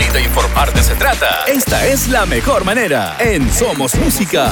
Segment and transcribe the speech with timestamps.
[0.00, 3.16] Si de informarte se trata, esta es la mejor manera.
[3.18, 4.50] En Somos Música.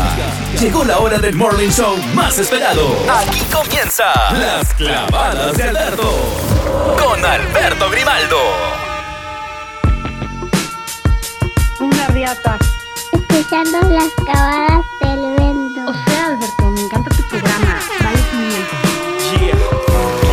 [0.61, 2.95] Llegó la hora del morning show más esperado.
[3.11, 6.13] Aquí comienza Las Clavadas de Alberto.
[7.03, 8.37] Con Alberto Grimaldo.
[11.81, 12.59] Una riata.
[13.13, 15.81] Escuchando las clavadas del vento.
[15.87, 17.81] O sea, Alberto, me encanta tu programa.
[18.03, 19.41] Vale 500.
[19.41, 19.55] Yeah,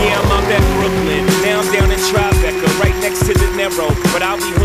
[0.04, 1.26] yeah, I'm out at Brooklyn.
[1.42, 3.88] Now I'm down in Tribeca, right next to the Narrow.
[4.12, 4.65] But I'll be.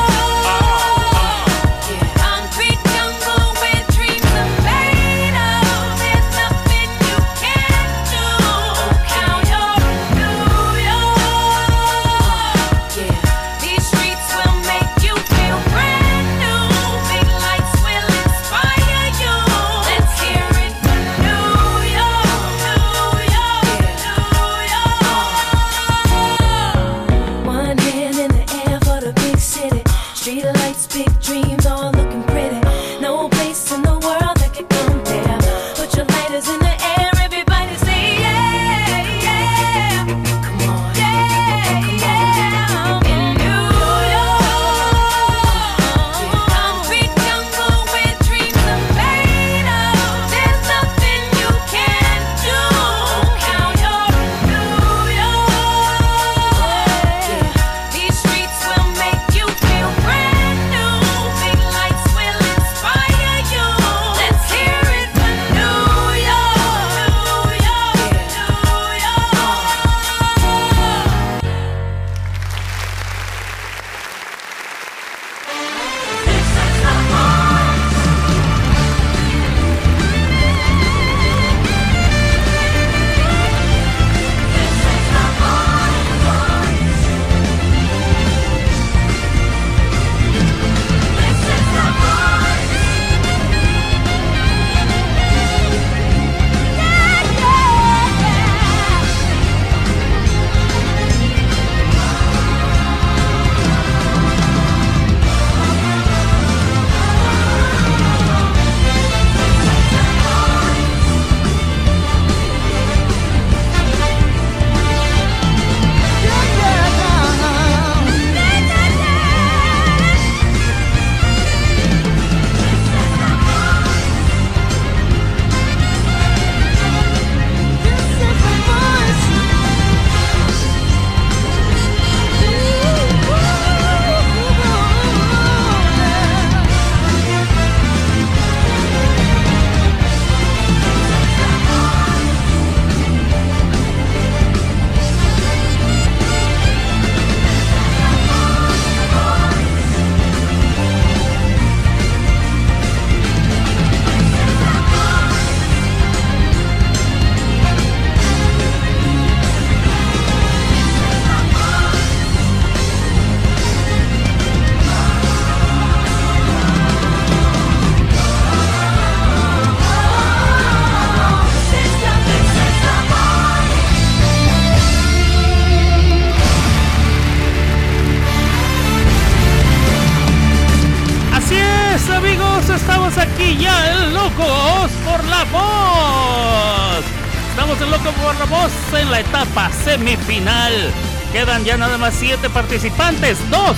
[191.43, 193.39] Quedan ya nada más siete participantes.
[193.49, 193.75] Dos,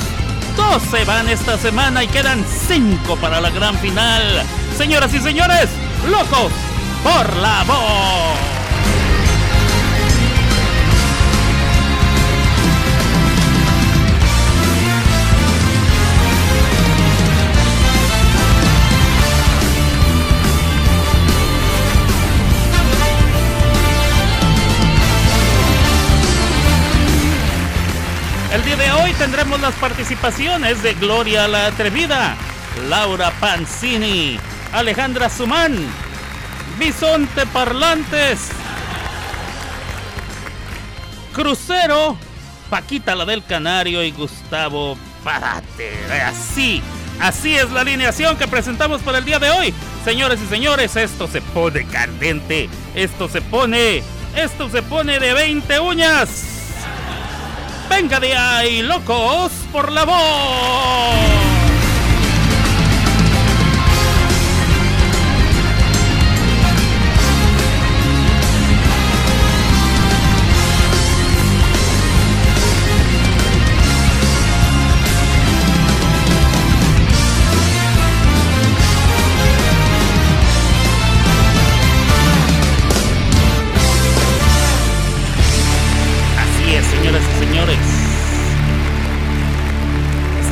[0.57, 4.21] dos se van esta semana y quedan cinco para la gran final.
[4.77, 5.69] Señoras y señores,
[6.09, 6.51] Locos
[7.01, 8.32] por la Voz.
[28.53, 32.35] El día de hoy tendremos las participaciones de Gloria la Atrevida,
[32.87, 34.39] Laura Pancini,
[34.71, 35.75] Alejandra Sumán,
[36.77, 38.49] Bisonte Parlantes,
[41.33, 42.15] Crucero,
[42.69, 45.91] Paquita la del Canario y Gustavo Parate.
[46.23, 46.79] Así,
[47.19, 49.73] así es la alineación que presentamos para el día de hoy.
[50.05, 54.03] Señores y señores, esto se pone candente, esto se pone,
[54.35, 56.52] esto se pone de 20 uñas.
[57.95, 61.42] Venga de ahí, locos, por la voz.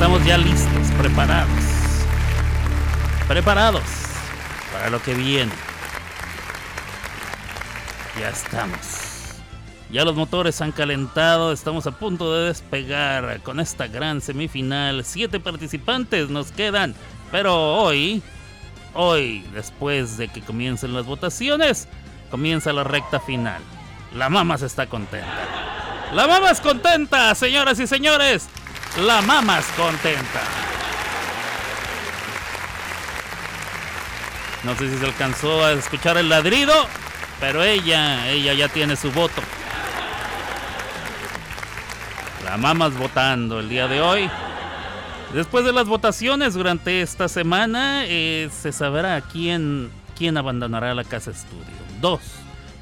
[0.02, 1.64] Estamos ya listos, preparados.
[3.28, 3.84] Preparados
[4.74, 5.52] para lo que viene.
[8.20, 9.36] Ya estamos.
[9.92, 15.06] Ya los motores han calentado, estamos a punto de despegar con esta gran semifinal.
[15.06, 16.96] Siete participantes nos quedan,
[17.32, 18.24] pero hoy,
[18.96, 21.88] hoy, después de que comiencen las votaciones,
[22.32, 23.62] comienza la recta final.
[24.16, 25.28] La mamá se está contenta.
[26.12, 28.50] La mamá es contenta, señoras y señores.
[29.00, 30.42] La mamá es contenta.
[34.64, 36.74] No sé si se alcanzó a escuchar el ladrido,
[37.40, 39.42] pero ella, ella ya tiene su voto.
[42.44, 44.30] La mamás votando el día de hoy.
[45.34, 51.32] Después de las votaciones durante esta semana, eh, se sabrá quién, quién abandonará la casa
[51.32, 51.64] estudio.
[52.02, 52.20] Dos,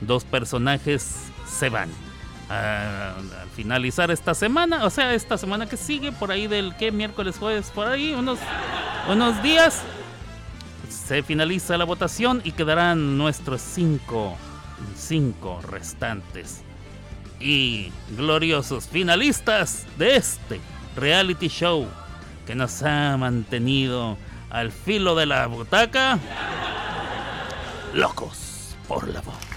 [0.02, 1.16] dos personajes
[1.48, 2.09] se van.
[2.50, 6.92] Ah, al finalizar esta semana, o sea, esta semana que sigue, por ahí del que
[6.92, 8.40] miércoles, jueves, por ahí, unos,
[9.08, 9.84] unos días,
[10.90, 14.36] se finaliza la votación y quedarán nuestros cinco,
[14.96, 16.64] cinco restantes
[17.40, 20.60] y gloriosos finalistas de este
[20.96, 21.88] reality show
[22.48, 24.18] que nos ha mantenido
[24.50, 26.18] al filo de la butaca,
[27.94, 29.49] locos por la voz.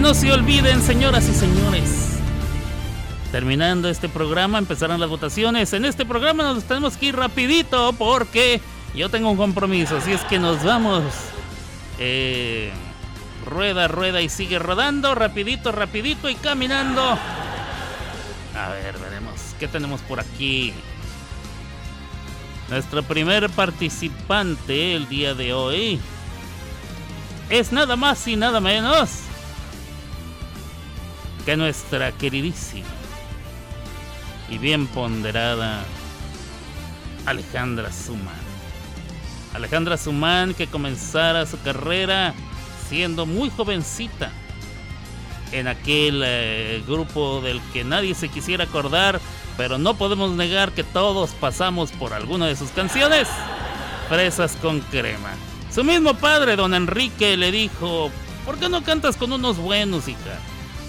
[0.00, 2.18] No se olviden, señoras y señores.
[3.32, 5.72] Terminando este programa, empezarán las votaciones.
[5.72, 8.60] En este programa nos tenemos que ir rapidito porque
[8.94, 9.96] yo tengo un compromiso.
[9.96, 11.02] Así es que nos vamos.
[11.98, 12.72] eh,
[13.46, 15.14] rueda, rueda y sigue rodando.
[15.14, 17.02] Rapidito, rapidito y caminando.
[18.54, 19.34] A ver, veremos.
[19.58, 20.72] ¿Qué tenemos por aquí?
[22.68, 26.00] Nuestro primer participante el día de hoy
[27.48, 29.25] es nada más y nada menos
[31.46, 32.88] que nuestra queridísima
[34.50, 35.84] y bien ponderada
[37.24, 38.34] Alejandra Suman.
[39.54, 42.34] Alejandra Suman que comenzara su carrera
[42.88, 44.32] siendo muy jovencita
[45.52, 49.20] en aquel eh, grupo del que nadie se quisiera acordar,
[49.56, 53.28] pero no podemos negar que todos pasamos por alguna de sus canciones.
[54.08, 55.30] Fresas con crema.
[55.72, 58.10] Su mismo padre, don Enrique, le dijo,
[58.44, 60.40] ¿por qué no cantas con unos buenos, hija?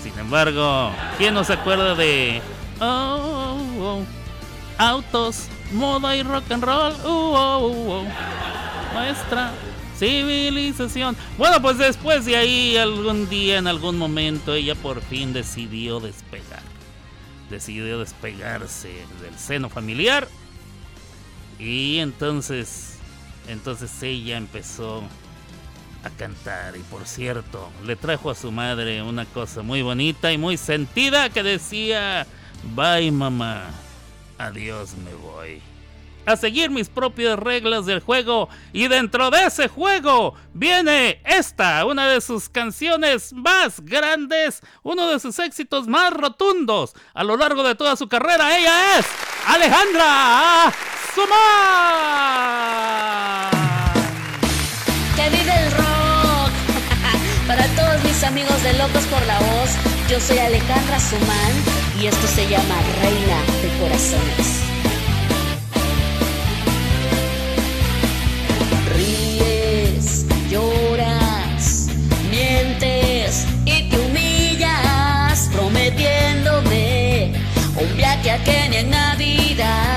[0.04, 2.42] Sin embargo, ¿quién no se acuerda de
[2.80, 4.04] oh, oh, oh,
[4.77, 6.94] autos, moda y rock and roll?
[7.04, 8.04] Uh, oh, uh, oh.
[8.94, 9.51] Nuestra
[9.98, 11.16] civilización.
[11.38, 16.62] Bueno, pues después de ahí, algún día, en algún momento, ella por fin decidió despegar.
[17.50, 18.89] Decidió despegarse
[19.22, 20.27] del seno familiar.
[21.60, 22.98] Y entonces,
[23.48, 25.04] entonces ella empezó
[26.10, 26.76] cantar.
[26.78, 31.30] Y por cierto, le trajo a su madre una cosa muy bonita y muy sentida
[31.30, 32.28] que decía,
[32.76, 33.66] bye mamá,
[34.38, 35.62] adiós me voy.
[36.28, 42.06] A seguir mis propias reglas del juego y dentro de ese juego viene esta, una
[42.10, 47.76] de sus canciones más grandes, uno de sus éxitos más rotundos a lo largo de
[47.76, 48.58] toda su carrera.
[48.58, 49.06] Ella es
[49.46, 50.74] Alejandra
[51.16, 52.28] Sumar.
[58.27, 59.69] Amigos de Locos por la Voz,
[60.10, 61.53] yo soy Alejandra Sumán
[62.01, 64.63] y esto se llama Reina de Corazones.
[68.93, 71.88] Ríes, lloras,
[72.29, 77.34] mientes y te humillas, prometiéndome
[77.77, 79.97] un viaje a Kenia en Navidad.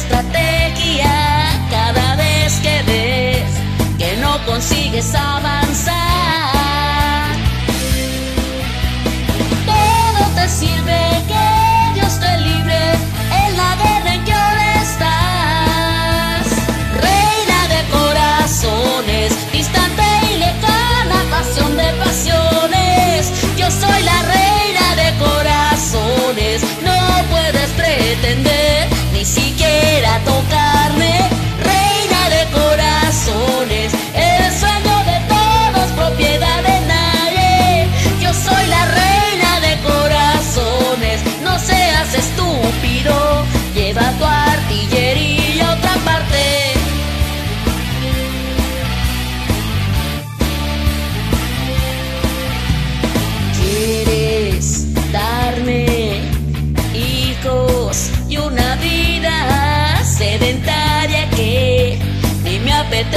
[0.00, 1.12] Estrategia
[1.70, 3.50] cada vez que ves
[3.98, 6.09] que no consigues avanzar.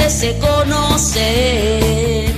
[0.04, 2.32] Apetece conocer.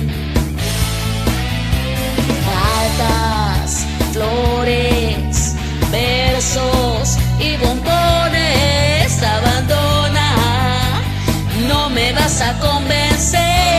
[2.45, 5.55] Cartas, flores,
[5.91, 10.35] versos y bombones, abandona,
[11.67, 13.76] no me vas a convencer.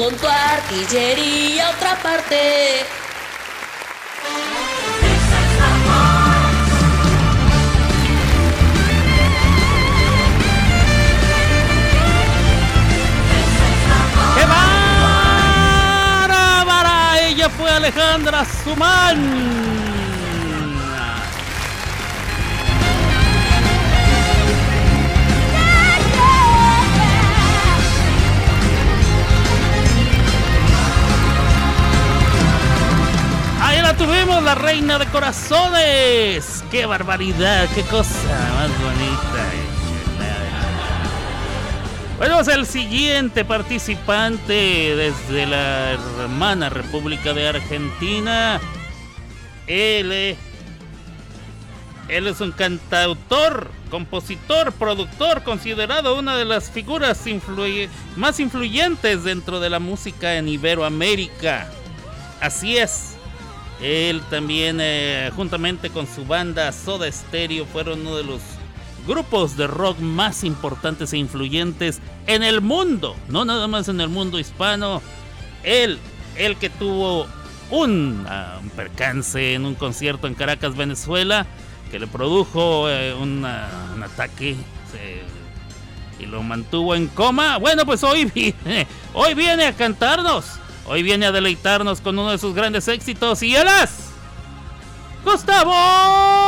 [0.00, 2.86] Con tu artillería a otra parte.
[17.58, 19.89] Fue Alejandra Sumán.
[34.00, 36.64] Tuvimos, la reina de corazones.
[36.70, 37.68] ¡Qué barbaridad!
[37.74, 39.44] ¡Qué cosa más bonita!
[42.16, 48.58] Bueno, pues el siguiente participante desde la hermana República de Argentina.
[49.66, 50.36] Él, eh,
[52.08, 57.22] él es un cantautor, compositor, productor, considerado una de las figuras
[58.16, 61.68] más influyentes dentro de la música en Iberoamérica.
[62.40, 63.09] Así es.
[63.82, 68.40] Él también, eh, juntamente con su banda Soda Stereo, fueron uno de los
[69.06, 74.08] grupos de rock más importantes e influyentes en el mundo, no nada más en el
[74.08, 75.00] mundo hispano.
[75.62, 75.98] Él,
[76.36, 77.26] el que tuvo
[77.70, 81.46] un, ah, percance en un concierto en Caracas, Venezuela,
[81.90, 83.22] que le produjo eh, ah,
[83.94, 84.56] un ataque
[84.94, 85.22] eh,
[86.18, 87.56] y lo mantuvo en coma.
[87.56, 88.30] Bueno, pues hoy
[89.14, 90.44] hoy viene a cantarnos
[90.86, 93.90] Hoy viene a deleitarnos con uno de sus grandes éxitos y él es
[95.24, 96.39] Gustavo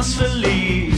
[0.00, 0.89] mais feliz.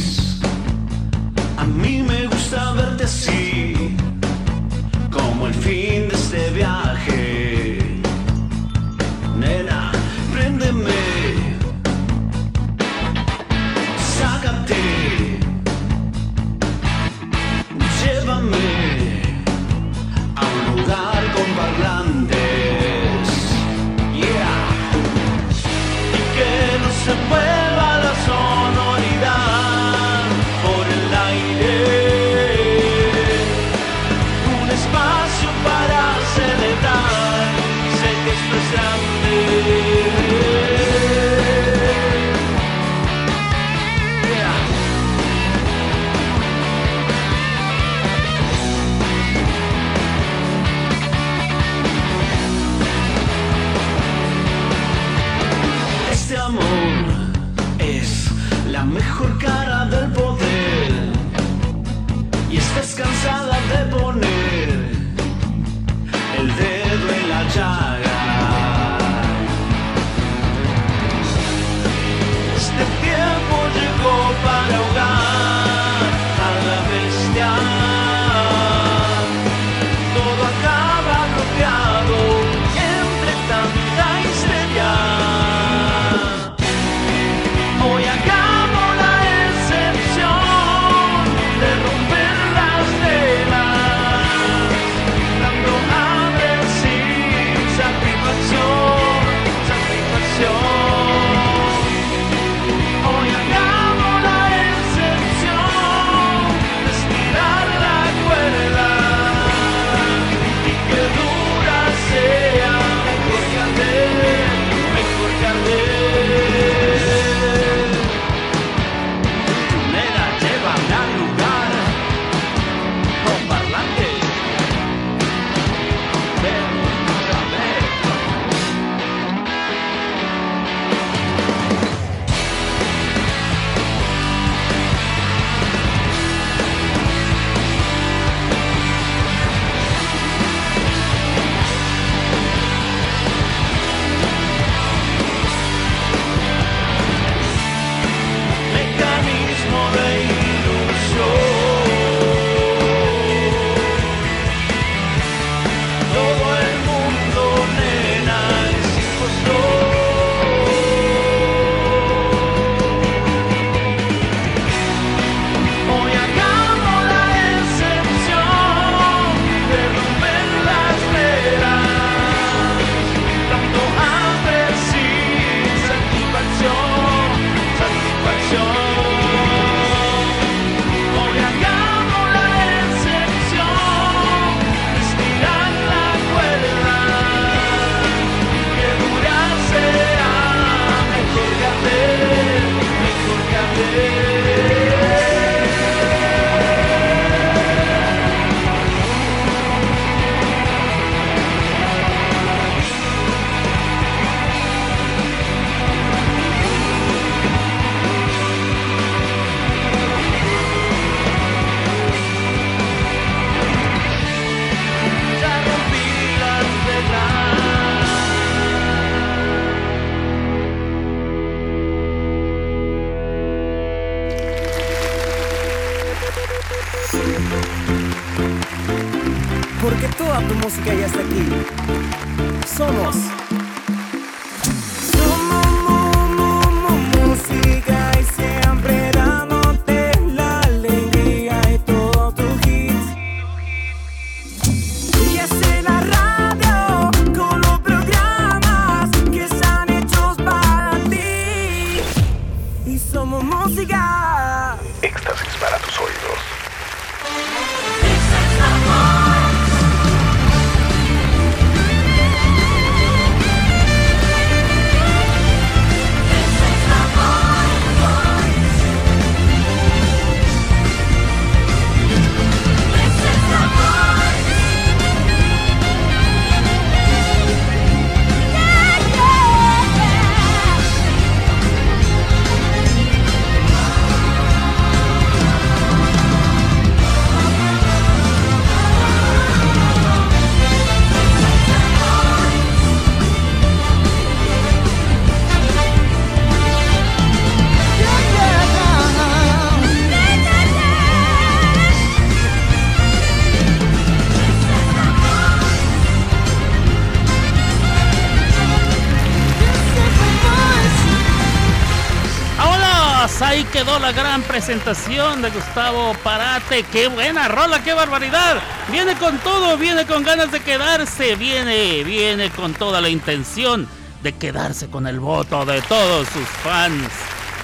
[313.84, 316.84] Quedó la gran presentación de Gustavo Parate.
[316.92, 318.58] ¡Qué buena rola, qué barbaridad!
[318.92, 323.88] Viene con todo, viene con ganas de quedarse, viene, viene con toda la intención
[324.22, 327.08] de quedarse con el voto de todos sus fans.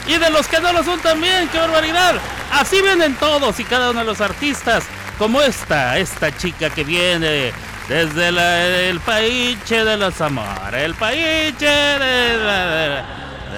[0.08, 2.16] Y de los que no lo son también, qué barbaridad.
[2.52, 4.82] Así vienen todos y cada uno de los artistas,
[5.18, 7.52] como esta, esta chica que viene
[7.88, 13.04] desde la- el país de los amores, el país de la,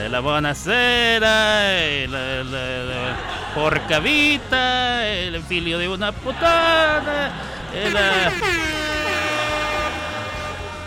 [0.08, 3.14] la bonacera, el, el, el-
[3.54, 7.32] porcavita, el filio de una putada,
[7.74, 7.96] el,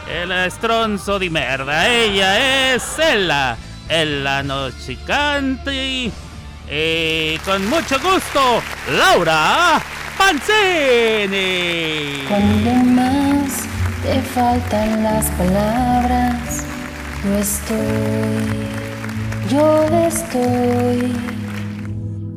[0.10, 1.88] eh, estronzo de merda.
[1.89, 3.58] Ella es Ella,
[3.89, 6.12] Ella Nochicante.
[6.71, 8.62] Y con mucho gusto,
[8.97, 9.82] Laura
[10.17, 12.23] Pancini.
[12.30, 13.52] Cuando más
[14.04, 16.63] te faltan las palabras,
[17.26, 18.69] yo estoy,
[19.49, 21.13] yo estoy.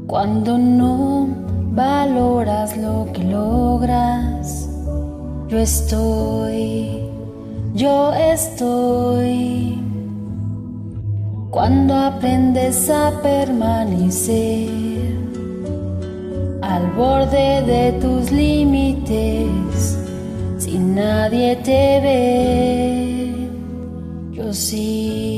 [0.07, 1.29] Cuando no
[1.73, 4.69] valoras lo que logras,
[5.49, 7.03] yo estoy,
[7.75, 9.83] yo estoy.
[11.51, 14.69] Cuando aprendes a permanecer
[16.63, 19.99] al borde de tus límites,
[20.59, 23.33] si nadie te ve,
[24.33, 25.36] yo sí.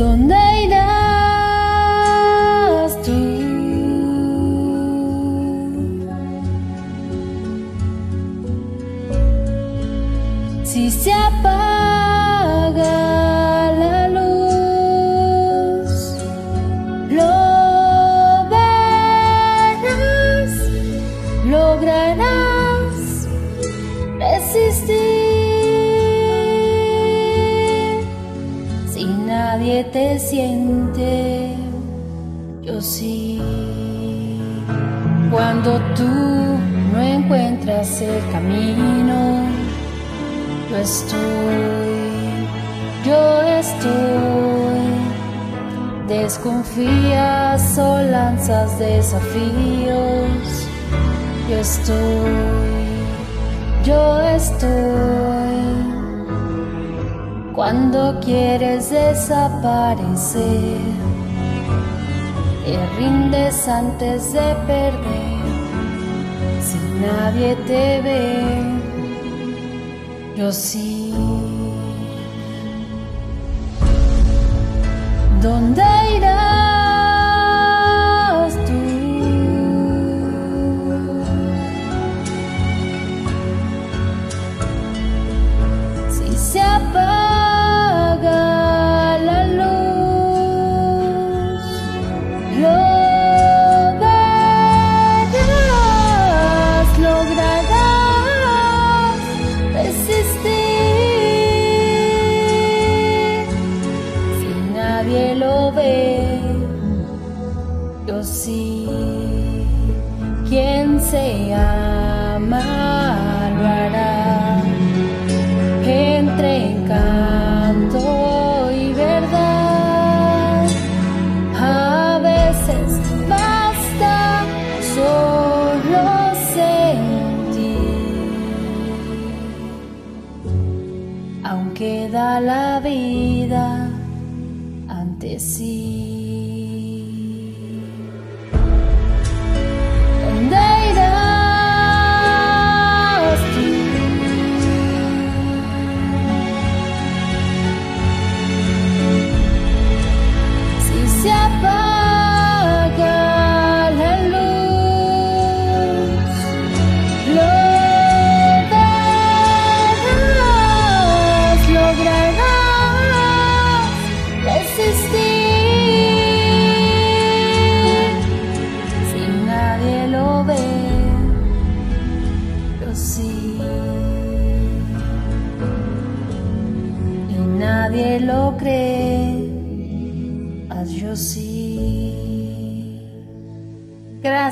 [0.00, 0.34] ¿Dónde
[0.64, 0.92] irás
[3.04, 3.20] tú?
[10.64, 13.09] Si se apaga
[30.20, 31.54] siente,
[32.62, 33.40] yo sí.
[35.30, 36.08] Cuando tú
[36.92, 39.46] no encuentras el camino,
[40.70, 41.18] yo estoy,
[43.06, 44.60] yo estoy.
[46.08, 50.66] Desconfías o lanzas desafíos.
[51.48, 52.30] Yo estoy,
[53.84, 55.99] yo estoy.
[57.54, 60.78] Cuando quieres desaparecer,
[62.64, 65.40] te rindes antes de perder.
[66.62, 68.80] Si nadie te ve,
[70.36, 71.12] yo sí.
[75.42, 75.82] ¿Dónde
[76.16, 76.29] irás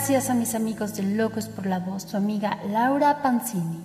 [0.09, 3.78] Gracias a mis amigos de Locos por la Voz, tu amiga Laura Pancini.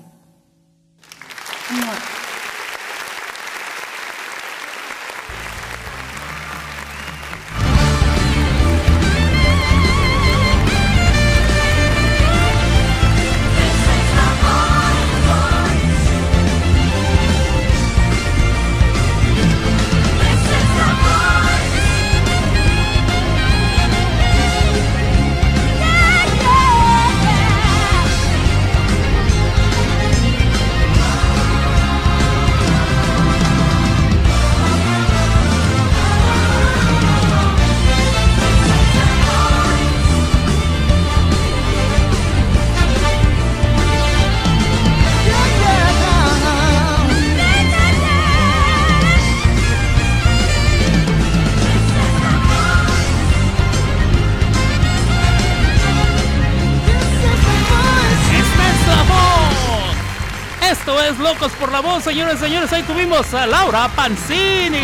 [62.04, 62.72] Señores señores.
[62.74, 64.78] Ahí tuvimos a Laura Pansini.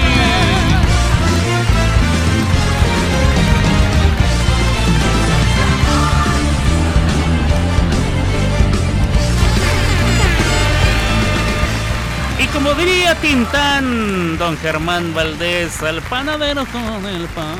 [12.39, 17.57] Y como diría Tintán, don Germán Valdés, al panadero con el pan,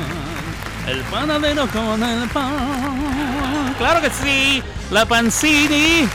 [0.88, 3.74] el panadero con el pan.
[3.76, 6.08] Claro que sí, la Pansini,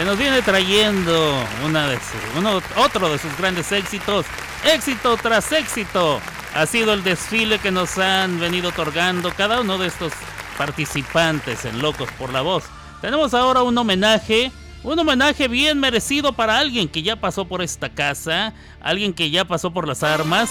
[0.00, 4.24] que nos viene trayendo uno- otro de sus grandes éxitos,
[4.64, 6.22] éxito tras éxito.
[6.54, 10.14] Ha sido el desfile que nos han venido otorgando cada uno de estos
[10.56, 12.64] participantes en Locos por la Voz.
[13.02, 14.50] Tenemos ahora un homenaje,
[14.84, 19.44] un homenaje bien merecido para alguien que ya pasó por esta casa, alguien que ya
[19.44, 20.50] pasó por las armas.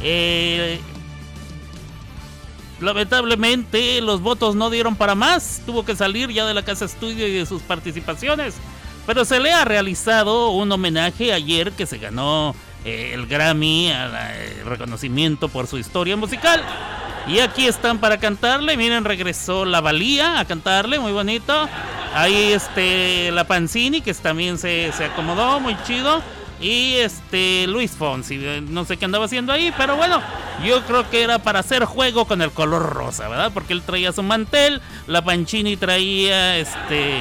[0.00, 0.80] Eh,
[2.80, 7.28] lamentablemente los votos no dieron para más, tuvo que salir ya de la casa estudio
[7.28, 8.54] y de sus participaciones.
[9.08, 14.06] Pero se le ha realizado un homenaje ayer que se ganó eh, el Grammy, a
[14.06, 16.62] la- el reconocimiento por su historia musical.
[17.26, 18.76] Y aquí están para cantarle.
[18.76, 21.68] Miren, regresó la Valía a cantarle, muy bonito.
[22.14, 26.22] Ahí este la Pancini, que también se, se acomodó, muy chido.
[26.60, 30.20] Y este Luis Fonsi, eh, no sé qué andaba haciendo ahí, pero bueno,
[30.66, 33.52] yo creo que era para hacer juego con el color rosa, ¿verdad?
[33.54, 37.20] Porque él traía su mantel, la Pancini traía este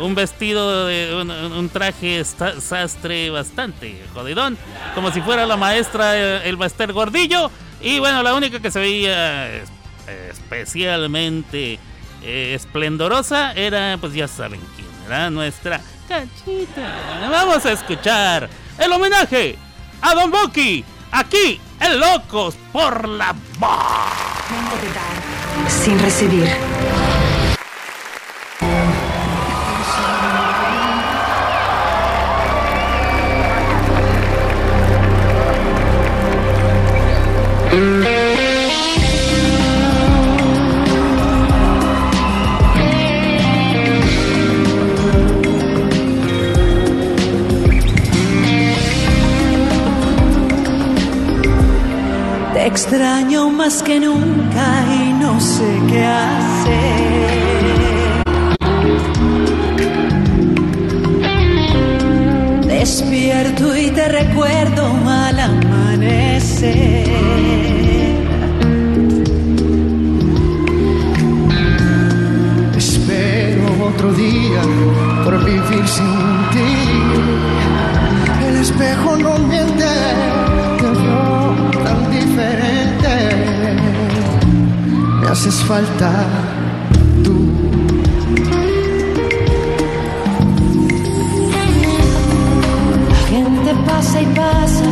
[0.00, 1.14] un vestido de
[1.56, 4.56] un, traje sastre bastante jodidón,
[4.94, 7.50] como si fuera la maestra eh, el Baster Gordillo.
[7.80, 9.70] Y bueno, la única que se veía es-
[10.30, 11.78] especialmente
[12.22, 17.28] eh, esplendorosa era, pues ya saben quién, era nuestra cachita.
[17.30, 19.56] Vamos a escuchar el homenaje
[20.00, 23.70] a Don Bucky, aquí en Locos por la Voz.
[25.68, 26.48] sin recibir.
[52.64, 57.42] Extraño más que nunca y no sé qué hacer.
[62.64, 67.08] Despierto y te recuerdo al amanecer.
[72.76, 74.62] Espero otro día
[75.24, 76.72] por vivir sin ti.
[78.46, 79.84] El espejo no miente,
[85.32, 86.26] haces falta
[87.24, 87.34] tú.
[93.08, 94.84] La gente pasa y pasa,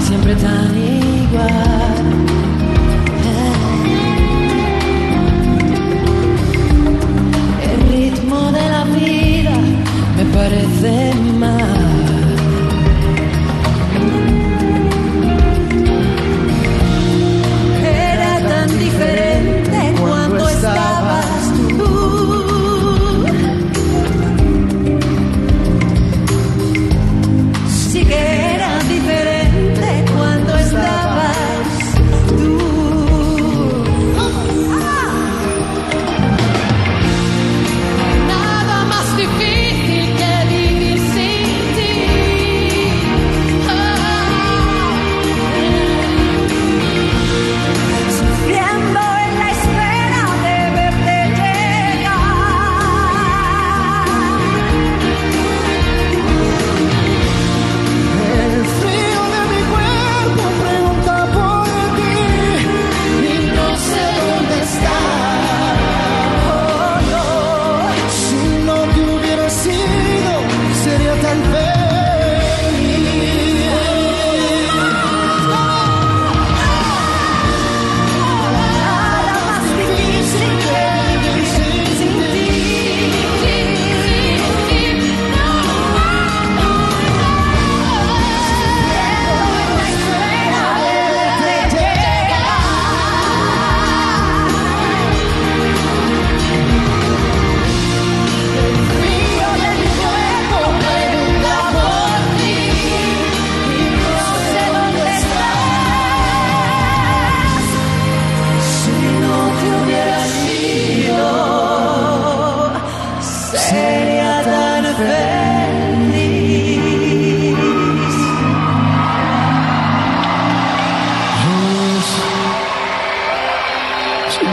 [0.00, 2.04] siempre tan igual.
[7.70, 9.54] El ritmo de la vida
[10.16, 11.81] me parece mal.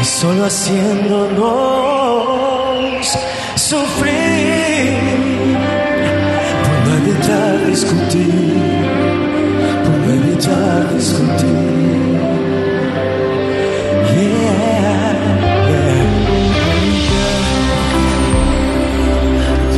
[0.00, 1.58] y solo haciéndonos
[3.56, 4.96] sufrir.
[6.64, 8.56] Por no evitar discutir,
[9.84, 11.58] por no evitar discutir.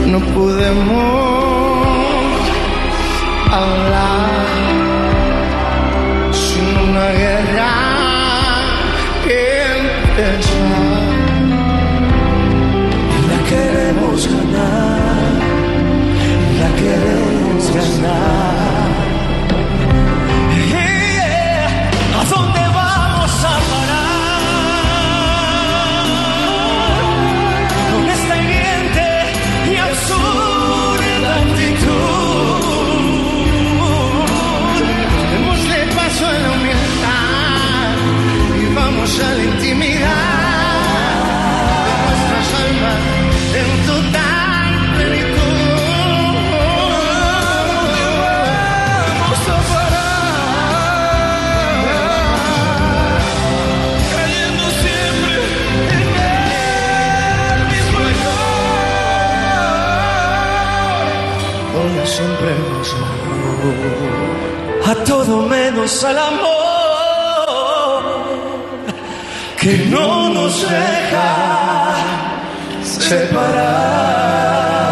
[0.07, 1.30] No podemos
[3.53, 4.31] hablar
[6.33, 7.73] sin una guerra
[9.25, 11.01] que empezar.
[13.31, 15.33] La queremos ganar,
[16.61, 18.50] la queremos ganar.
[64.87, 66.51] A todo menos al amor
[69.59, 71.97] que no nos deja
[72.83, 74.90] separar.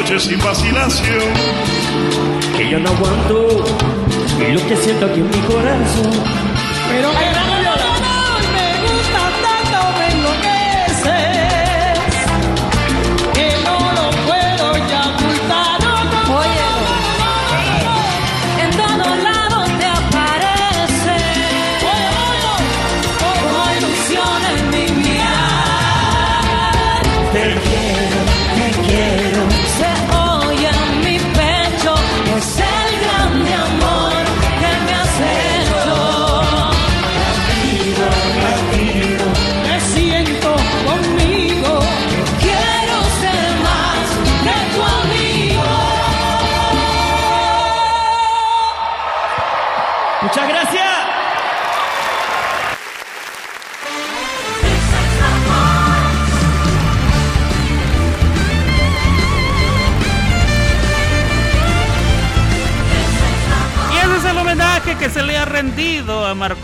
[0.00, 1.18] Noche sin vacilación
[2.56, 3.64] Que yo no aguanto
[4.54, 6.12] lo que siento aquí en mi corazón.
[6.88, 7.10] Pero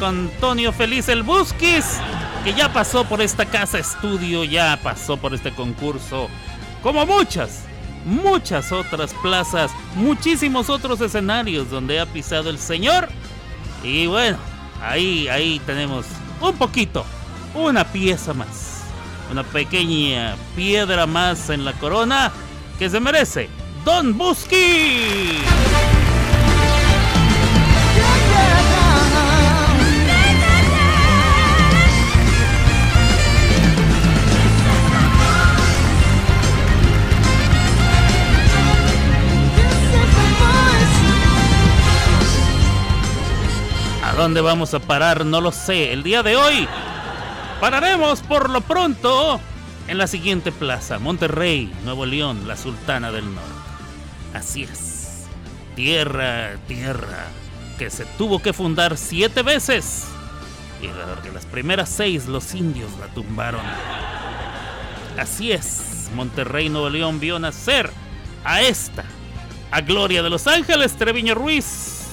[0.06, 1.98] Antonio Feliz el Busquis,
[2.44, 6.28] que ya pasó por esta casa estudio, ya pasó por este concurso,
[6.82, 7.62] como muchas,
[8.04, 13.08] muchas otras plazas, muchísimos otros escenarios donde ha pisado el señor.
[13.82, 14.38] Y bueno,
[14.82, 16.06] ahí, ahí tenemos
[16.40, 17.04] un poquito,
[17.54, 18.82] una pieza más,
[19.30, 22.32] una pequeña piedra más en la corona
[22.78, 23.48] que se merece
[23.84, 25.93] Don Busquis.
[44.24, 45.26] Dónde vamos a parar?
[45.26, 45.92] No lo sé.
[45.92, 46.66] El día de hoy
[47.60, 49.38] pararemos por lo pronto
[49.86, 53.50] en la siguiente plaza, Monterrey, Nuevo León, la Sultana del Norte.
[54.32, 55.26] Así es.
[55.76, 57.26] Tierra, tierra,
[57.78, 60.06] que se tuvo que fundar siete veces.
[60.80, 60.86] Y
[61.22, 63.60] que las primeras seis los indios la tumbaron.
[65.18, 66.08] Así es.
[66.14, 67.90] Monterrey, Nuevo León vio nacer
[68.42, 69.04] a esta,
[69.70, 72.03] a Gloria de Los Ángeles, Treviño Ruiz,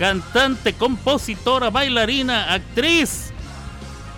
[0.00, 3.32] cantante, compositora, bailarina, actriz,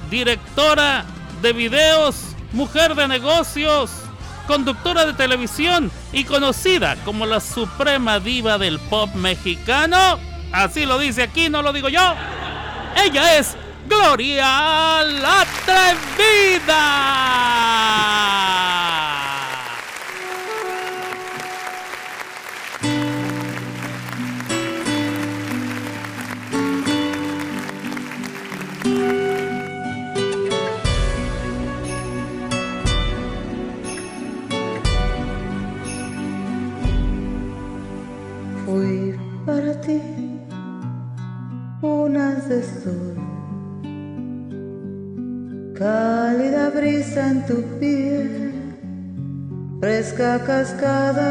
[0.08, 1.04] directora
[1.42, 3.90] de videos, mujer de negocios,
[4.46, 10.20] conductora de televisión y conocida como la suprema diva del pop mexicano.
[10.52, 12.14] Así lo dice aquí, no lo digo yo.
[13.04, 13.56] Ella es
[13.88, 16.82] Gloria la Atrevida.
[42.12, 43.16] lunas de sol,
[45.78, 48.52] cálida brisa en tu piel,
[49.80, 51.30] fresca cascada.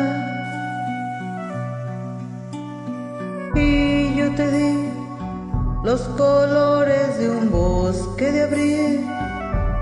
[3.53, 4.89] Y yo te di
[5.83, 9.05] los colores de un bosque de abril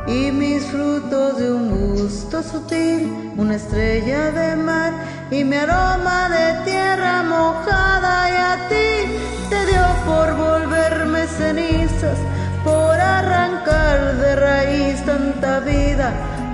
[0.08, 4.92] y mis frutos de un gusto sutil, una estrella de mar
[5.32, 12.18] y mi aroma de tierra mojada y a ti te dio por volverme cenizas,
[12.64, 16.12] por arrancar de raíz tanta vida,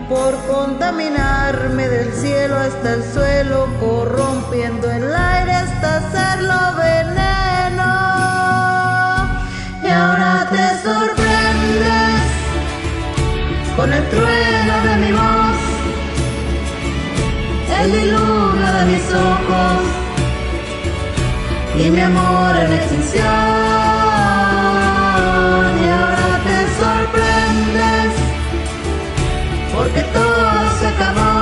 [0.08, 7.92] por contaminarme del cielo hasta el suelo, corrompiendo el aire hasta hacerlo veneno.
[9.84, 12.22] Y ahora te sorprendes
[13.76, 15.58] con el trueno de mi voz,
[17.82, 19.85] el diluvio de mis ojos
[21.86, 23.24] y mi amor en extinción.
[25.84, 28.12] Y ahora te sorprendes
[29.74, 31.36] porque todo se acabó,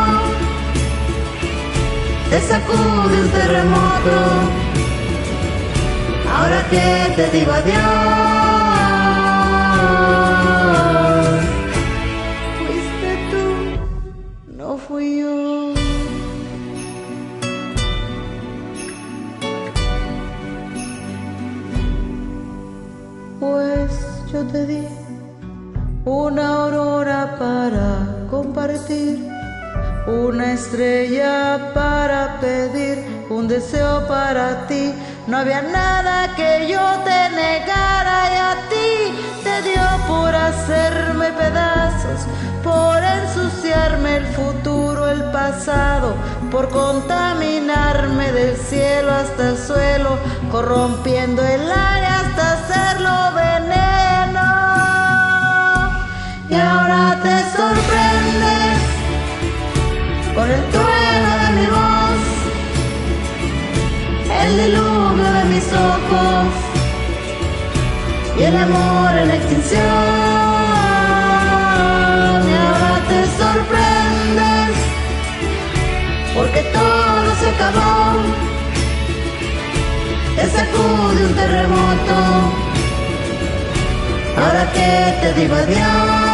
[2.30, 4.16] te sacude un terremoto.
[6.36, 8.43] Ahora que te digo adiós.
[33.54, 34.93] Deseo para ti.
[35.28, 38.93] No había nada que yo te negara y a ti
[39.43, 42.22] te dio por hacerme pedazos,
[42.64, 46.16] por ensuciarme el futuro, el pasado,
[46.49, 50.18] por contaminarme del cielo hasta el suelo,
[50.51, 52.12] corrompiendo el aire
[68.54, 69.82] el amor en extinción.
[72.49, 74.76] Y ahora te sorprendes
[76.36, 78.22] porque todo se acabó,
[80.36, 82.18] te sacude un terremoto.
[84.38, 84.89] Ahora que
[85.22, 86.33] te digo adiós.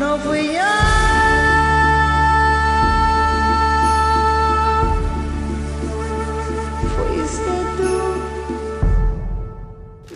[0.00, 0.60] No fui yo.
[6.96, 7.92] Fuiste tú,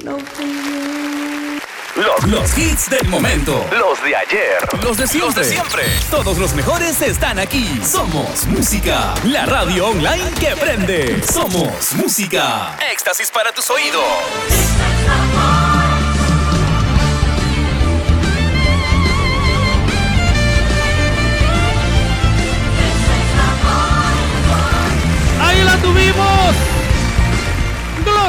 [0.05, 2.03] no fui yo.
[2.03, 3.65] Los, los hits del momento.
[3.79, 4.59] Los de ayer.
[4.83, 5.27] Los de siempre.
[5.27, 5.85] Los de siempre.
[6.11, 7.81] Todos los mejores están aquí.
[7.85, 9.15] Somos Música.
[9.25, 11.23] La radio online que prende.
[11.23, 12.77] Somos Música.
[12.91, 14.03] Éxtasis para tus oídos.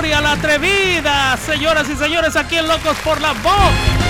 [0.05, 1.35] ¡Gloria a la atrevida!
[1.35, 4.04] Señoras y señores, aquí en Locos por la Voz.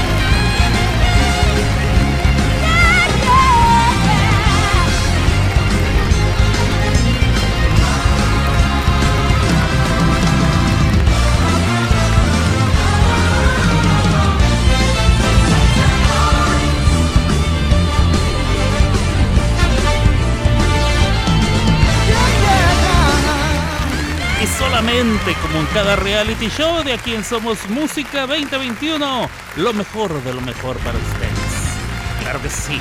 [24.85, 30.41] Como en cada reality show de aquí en Somos Música 2021, lo mejor de lo
[30.41, 32.19] mejor para ustedes.
[32.21, 32.79] Claro que sí.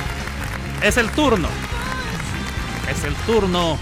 [0.83, 1.47] Es el turno.
[2.87, 3.79] Es el turno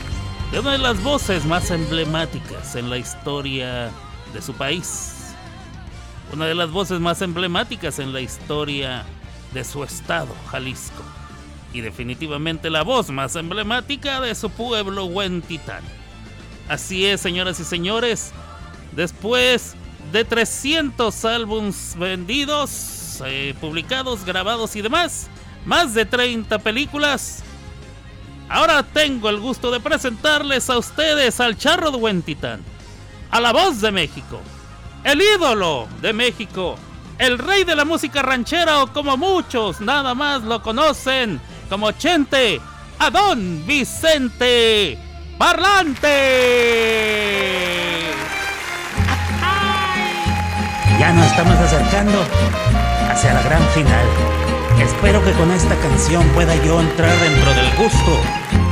[0.53, 3.91] de una de las voces más emblemáticas en la historia
[4.33, 5.33] de su país.
[6.31, 9.03] Una de las voces más emblemáticas en la historia
[9.53, 11.03] de su estado, Jalisco.
[11.73, 15.83] Y definitivamente la voz más emblemática de su pueblo, Huentitán.
[16.67, 18.31] Así es, señoras y señores.
[18.93, 19.75] Después
[20.11, 25.27] de 300 álbums vendidos, eh, publicados, grabados y demás,
[25.65, 27.43] más de 30 películas.
[28.49, 32.61] Ahora tengo el gusto de presentarles a ustedes al Charro de Huentitán,
[33.31, 34.39] a la voz de México,
[35.03, 36.75] el ídolo de México,
[37.17, 41.39] el rey de la música ranchera o como muchos nada más lo conocen
[41.69, 42.61] como Chente,
[42.99, 44.99] a Don Vicente
[45.43, 46.07] Parlante.
[50.97, 52.23] Ya nos estamos acercando
[53.11, 54.05] hacia la gran final.
[54.79, 58.21] Espero que con esta canción pueda yo entrar dentro del gusto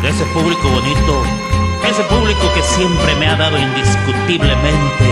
[0.02, 1.24] de ese público bonito,
[1.90, 5.08] ese público que siempre me ha dado indiscutiblemente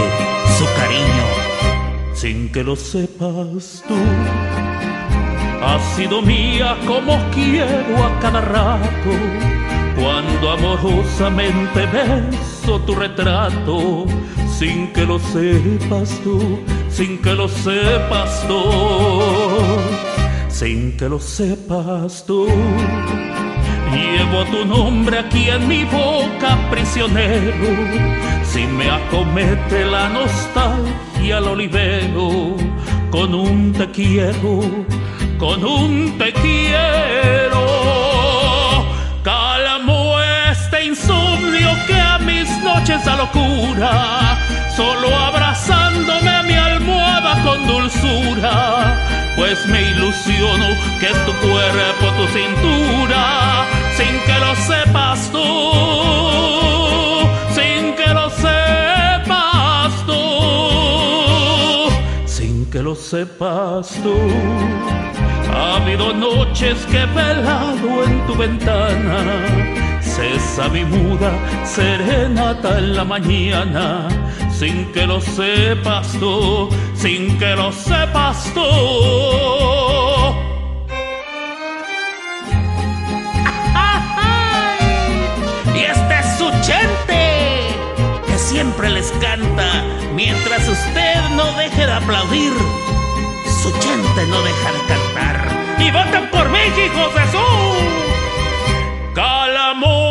[0.57, 1.26] su cariño,
[2.14, 3.97] sin que lo sepas tú.
[5.62, 9.12] Has sido mía como quiero a cada rato,
[10.00, 14.06] cuando amorosamente beso tu retrato,
[14.58, 18.62] sin que lo sepas tú, sin que lo sepas tú,
[20.47, 22.47] sin que lo sepas tú.
[23.91, 27.70] Llevo tu nombre aquí en mi boca, prisionero.
[28.43, 32.56] Si me acomete la nostalgia, lo libero
[33.12, 34.62] con un te quiero,
[35.38, 37.49] con un te quiero.
[42.80, 44.38] Mis noches da locura,
[44.75, 48.95] solo abrazándome a mi almohada con dulzura,
[49.36, 50.65] pues me ilusiono
[50.99, 53.65] que es tu cuerpo, tu cintura,
[53.95, 55.47] sin que lo sepas tú,
[57.53, 60.23] sin que lo sepas tú,
[62.25, 64.15] sin que lo sepas tú.
[65.53, 69.15] Ha habido noches que he velado en tu ventana,
[70.20, 71.32] cesa mi muda
[71.63, 74.09] serenata en la mañana,
[74.51, 78.59] sin que lo sepas tú, sin que lo sepas tú.
[85.74, 87.70] Y este es su chente,
[88.28, 89.70] que siempre les canta,
[90.13, 92.51] mientras usted no deje de aplaudir,
[93.61, 95.38] su chente no deja de cantar.
[95.80, 97.45] ¡Y voten por mí, hijos de su!
[99.15, 100.09] Calamo este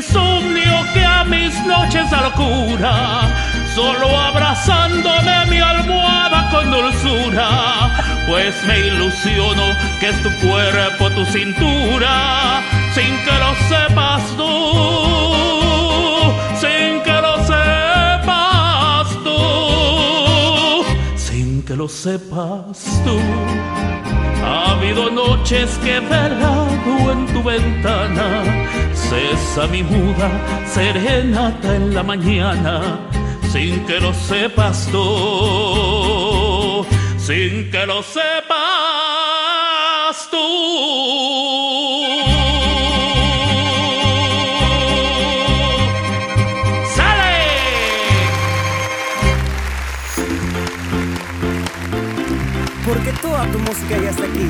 [0.00, 2.94] insomnio que a mis noches da locura,
[3.74, 7.48] solo abrazándome mi almohada con dulzura,
[8.26, 9.64] pues me ilusiono
[9.98, 12.62] que es tu cuerpo, tu cintura,
[12.94, 14.52] sin que lo sepas tú,
[16.62, 19.40] sin que lo sepas tú,
[21.16, 23.18] sin que lo sepas tú.
[24.42, 28.26] Ha habido noches que he velado en tu ventana,
[29.10, 30.30] cesa mi muda
[30.66, 33.00] serenata en la mañana,
[33.52, 36.86] sin que lo sepas tú,
[37.18, 38.54] sin que lo sepas
[40.30, 40.38] tú.
[46.94, 47.38] ¡Sale!
[52.86, 54.48] Porque toda tu música ya está aquí.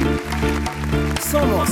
[1.30, 1.70] Somos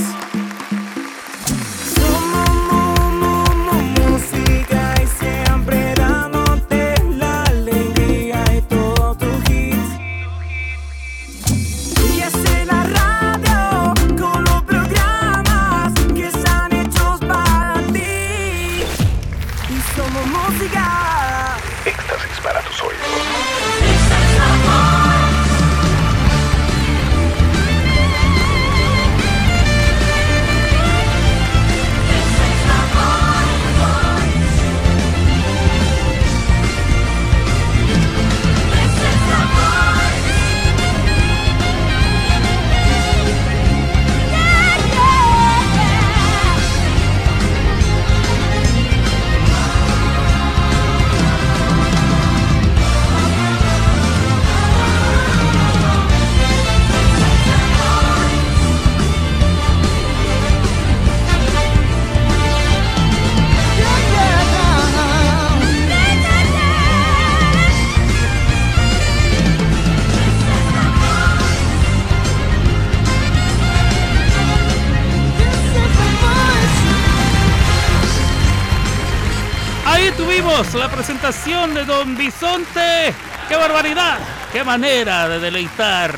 [81.29, 83.13] de Don Bisonte.
[83.47, 84.17] ¡Qué barbaridad!
[84.51, 86.11] ¡Qué manera de deleitar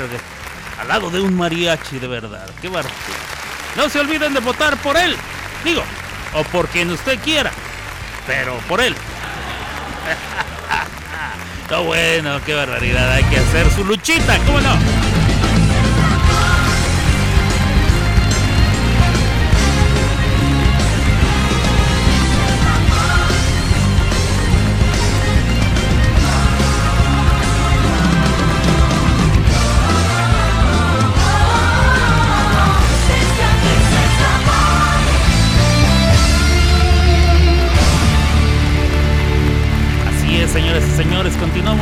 [0.79, 2.49] al lado de un mariachi de verdad!
[2.61, 2.95] ¡Qué barbaridad!
[3.75, 5.17] No se olviden de votar por él.
[5.65, 5.83] Digo,
[6.33, 7.51] o por quien usted quiera,
[8.25, 8.95] pero por él.
[11.63, 13.11] Está bueno, qué barbaridad.
[13.11, 15.00] Hay que hacer su luchita, ¿cómo no?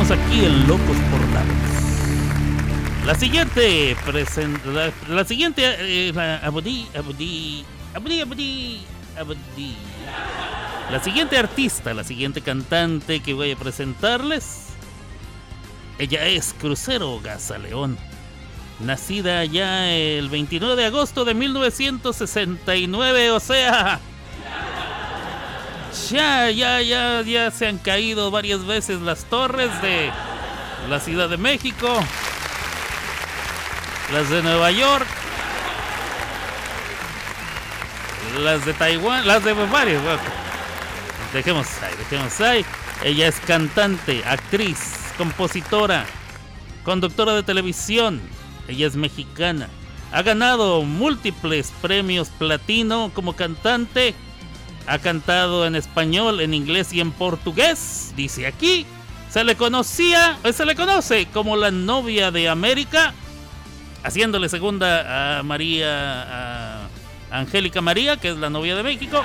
[0.08, 1.20] Aquí en Locos por
[3.06, 3.96] la siguiente
[4.66, 7.64] la, la siguiente eh, la Abudí, Abudí.
[10.90, 14.68] La siguiente artista, la siguiente cantante que voy a presentarles,
[15.98, 17.98] ella es Crucero Gazaleón.
[18.80, 24.00] Nacida ya el 29 de agosto de 1969, o sea,
[26.10, 30.10] ya, ya, ya, ya se han caído varias veces las torres de
[30.88, 32.02] la Ciudad de México,
[34.12, 35.06] las de Nueva York,
[38.38, 40.02] las de Taiwán, las de varios.
[40.02, 40.20] bueno,
[41.32, 42.64] dejemos ahí, dejemos ahí.
[43.02, 46.04] Ella es cantante, actriz, compositora,
[46.84, 48.20] conductora de televisión.
[48.68, 49.68] Ella es mexicana.
[50.12, 54.14] Ha ganado múltiples premios platino como cantante.
[54.86, 58.12] Ha cantado en español, en inglés y en portugués.
[58.16, 58.86] Dice aquí.
[59.30, 63.14] Se le conocía, eh, se le conoce como la novia de América,
[64.02, 66.88] haciéndole segunda a María, a
[67.30, 69.22] Angélica María, que es la novia de México.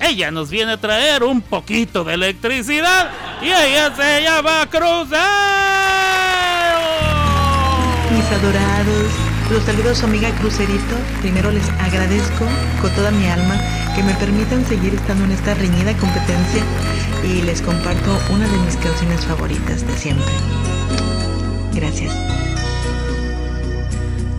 [0.00, 3.10] Ella nos viene a traer un poquito de electricidad
[3.42, 5.20] y ella se llama Crucero.
[8.10, 8.99] Mis adorados,
[9.50, 10.96] los saludos amiga Crucerito.
[11.20, 12.44] Primero les agradezco
[12.80, 13.56] con toda mi alma
[13.94, 16.62] que me permitan seguir estando en esta reñida competencia
[17.24, 20.32] y les comparto una de mis canciones favoritas de siempre.
[21.74, 22.12] Gracias.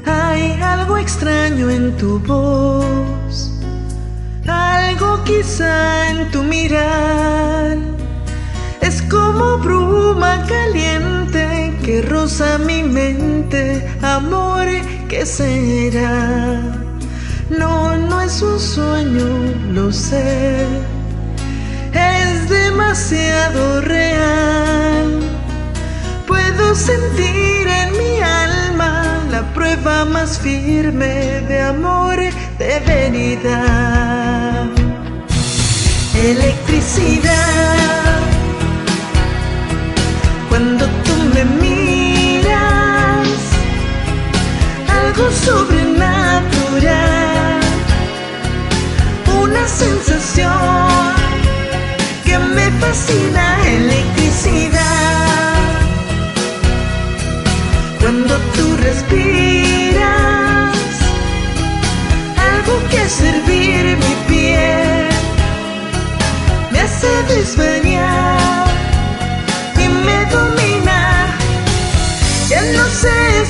[0.06, 3.52] Hay algo extraño en tu voz,
[4.48, 7.78] algo quizá en tu mirar.
[8.82, 14.68] Es como bruma caliente que roza mi mente, amor,
[15.12, 16.62] ¿qué será?
[17.50, 19.28] No, no es un sueño,
[19.74, 20.66] lo sé,
[21.92, 25.20] es demasiado real.
[26.26, 32.18] Puedo sentir en mi alma la prueba más firme de amor,
[32.58, 34.66] de venida.
[36.16, 37.81] Electricidad.
[45.12, 47.60] Algo sobrenatural,
[49.44, 51.14] una sensación
[52.24, 55.58] que me fascina, electricidad.
[58.00, 60.78] Cuando tú respiras,
[62.52, 65.10] algo que servir mi piel,
[66.72, 68.70] me hace desvariar
[69.78, 70.26] y me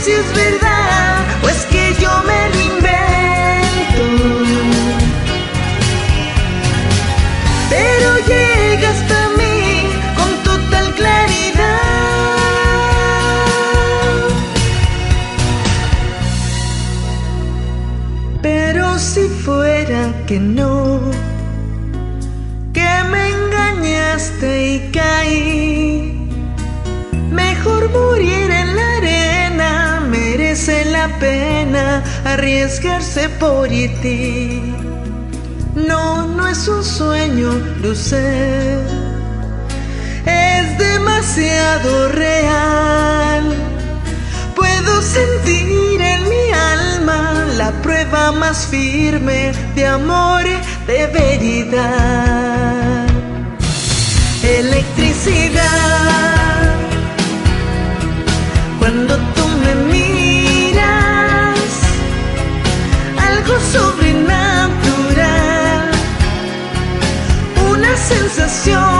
[0.04, 4.06] si es verdad o es que yo me lo invento.
[7.70, 9.60] Pero llega hasta mí
[10.18, 11.82] con total claridad.
[18.42, 20.71] Pero si fuera que no,
[32.34, 33.68] arriesgarse por
[34.02, 34.62] ti.
[35.76, 37.52] No, no es un sueño,
[37.96, 38.78] sé,
[40.26, 43.56] es demasiado real.
[44.56, 50.44] Puedo sentir en mi alma la prueba más firme de amor,
[50.88, 53.08] de veridad.
[54.44, 55.62] Electricidad.
[58.80, 59.31] Cuando
[63.74, 65.92] sobrenatural,
[67.72, 68.91] una sensación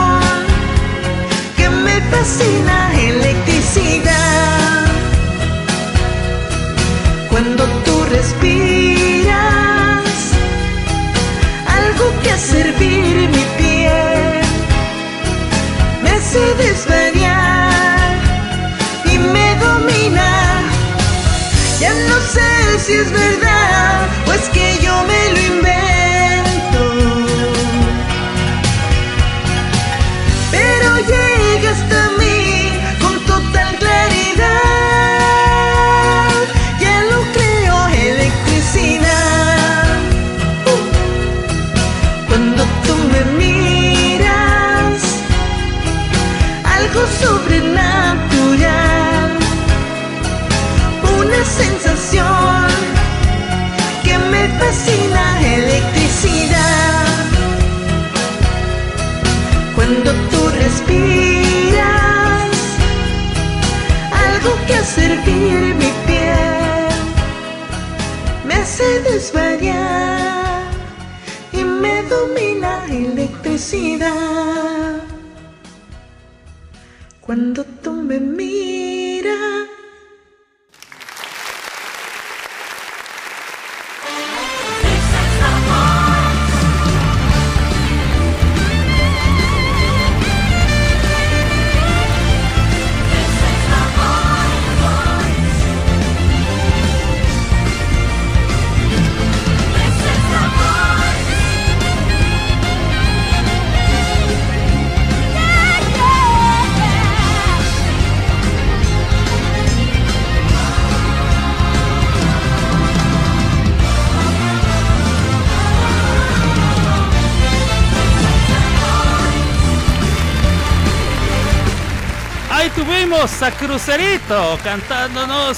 [123.22, 125.56] a Crucerito cantándonos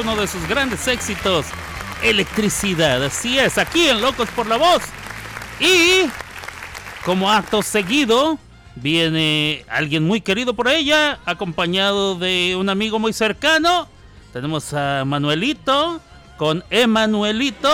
[0.00, 1.44] uno de sus grandes éxitos,
[2.04, 3.02] Electricidad.
[3.02, 4.82] Así es, aquí en Locos por la Voz.
[5.58, 6.08] Y
[7.04, 8.38] como acto seguido,
[8.76, 13.88] viene alguien muy querido por ella, acompañado de un amigo muy cercano.
[14.32, 16.00] Tenemos a Manuelito
[16.36, 17.72] con Emanuelito.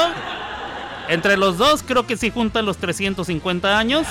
[1.10, 4.06] Entre los dos creo que sí juntan los 350 años.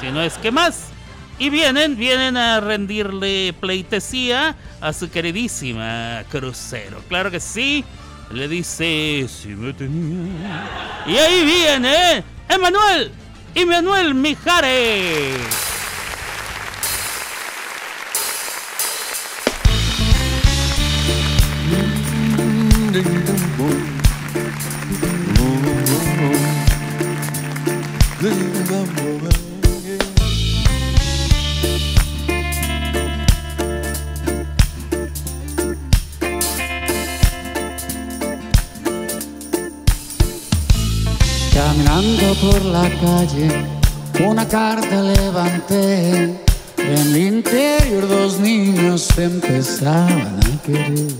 [0.00, 0.93] Si no es que más.
[1.38, 7.02] Y vienen, vienen a rendirle pleitesía a su queridísima Crucero.
[7.08, 7.84] Claro que sí.
[8.30, 11.04] Le dice, si me tenía.
[11.06, 13.12] Y ahí viene Emanuel.
[13.54, 15.36] Emanuel Mijares.
[22.92, 23.93] Caminando por
[42.74, 43.48] la calle,
[44.26, 46.34] una carta levanté.
[46.76, 51.12] En el interior dos niños empezaban a querer.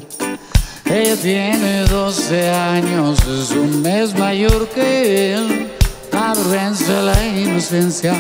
[0.84, 5.70] Ella tiene 12 años, es un mes mayor que él.
[6.12, 8.14] La vergüenza, la inocencia,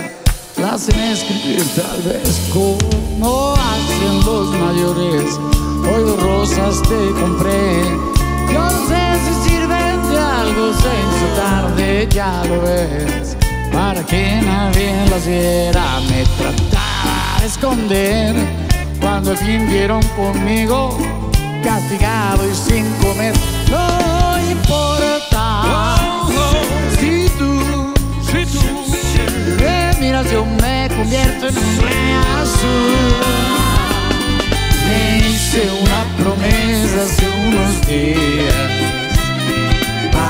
[0.56, 5.40] la hacen escribir tal vez como hacen los mayores.
[5.90, 7.82] Hoy dos rosas te compré.
[8.52, 9.53] Yo no
[10.54, 13.36] algo, se hizo tarde, ya lo ves.
[13.72, 18.34] Para que nadie las viera, me trataba de esconder.
[19.00, 20.96] Cuando al fin dieron conmigo,
[21.62, 23.34] castigado y sin comer,
[23.70, 25.96] no importa.
[26.98, 27.92] Si tú,
[28.22, 28.60] si tú
[29.58, 33.14] me miras, yo me convierto en un rey azul.
[34.86, 39.03] Me hice una promesa hace unos días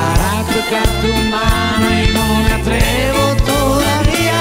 [0.05, 4.41] para tocar tu mano y no me atrevo todavía.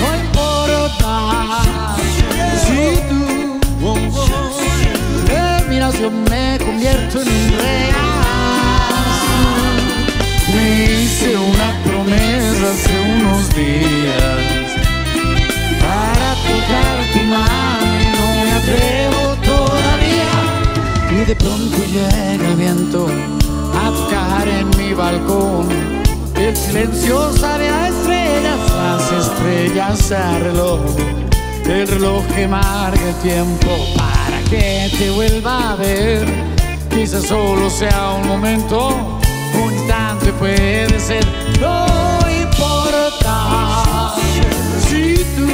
[0.00, 1.12] No importa
[2.64, 3.22] si tú
[5.28, 9.42] me miras, yo me convierto en un rey azul.
[10.52, 10.66] Me
[11.02, 14.40] hice una promesa hace unos días
[15.84, 19.22] para tocar tu mano y no me atrevo
[19.52, 20.32] todavía.
[21.10, 23.00] Y de pronto llega el viento
[23.74, 25.68] a tocar en mi balcón.
[26.36, 30.80] El silencio sabe a estrellas, las estrellas a reloj.
[31.64, 36.26] El reloj que marca el tiempo para que te vuelva a ver.
[36.90, 38.88] Quizás solo sea un momento,
[39.54, 41.24] un instante puede ser.
[41.60, 41.86] No
[42.28, 44.14] importa
[44.88, 45.46] si tú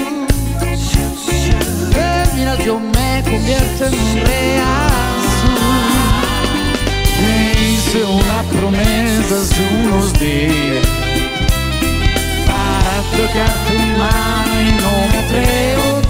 [1.95, 4.59] me miras, yo me convierto en un rey
[7.97, 10.86] una promesa hace unos días
[12.47, 16.08] para tocar tu mano no me atrevo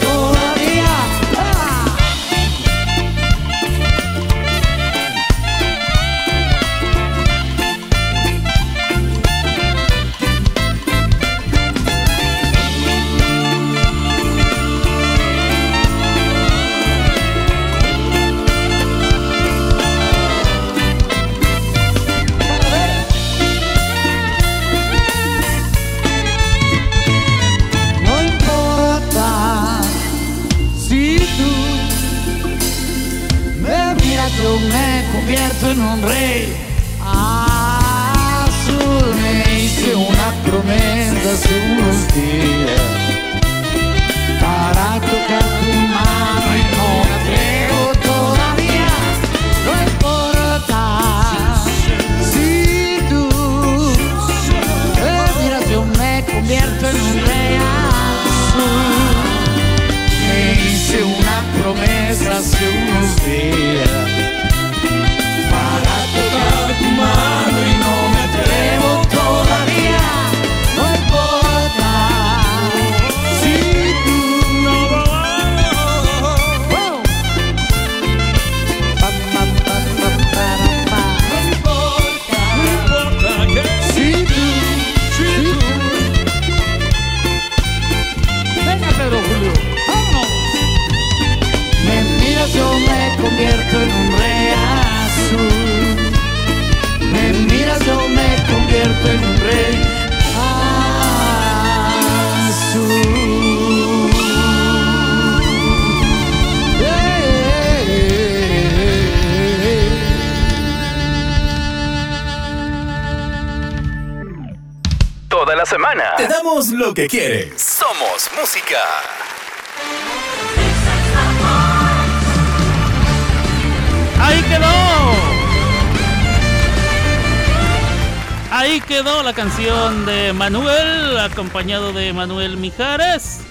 [129.38, 133.42] canción de Manuel, acompañado de Manuel Mijares.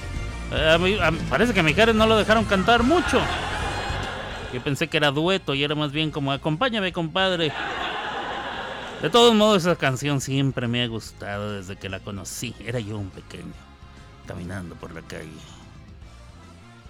[0.51, 3.21] Eh, parece que a Mijares no lo dejaron cantar mucho.
[4.51, 7.53] Yo pensé que era dueto y era más bien como acompáñame, compadre.
[9.01, 12.53] De todos modos, esa canción siempre me ha gustado desde que la conocí.
[12.59, 13.53] Era yo un pequeño,
[14.27, 15.29] caminando por la calle.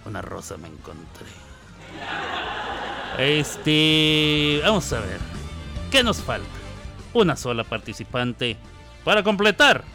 [0.07, 1.27] Una rosa me encontré.
[3.19, 4.59] Este.
[4.63, 5.19] Vamos a ver.
[5.91, 6.49] ¿Qué nos falta?
[7.13, 8.57] Una sola participante
[9.07, 9.85] para completar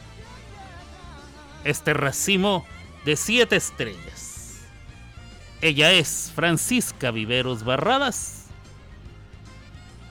[1.64, 2.64] este racimo
[3.04, 4.62] de siete estrellas.
[5.60, 8.46] Ella es Francisca Viveros Barradas.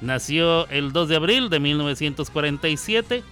[0.01, 3.23] Nació el 2 de abril de 1947.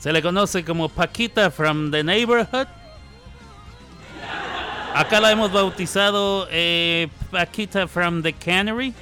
[0.00, 2.66] Se le conoce como Paquita from the Neighborhood.
[4.92, 8.92] Acá la hemos bautizado eh, Paquita from the Cannery.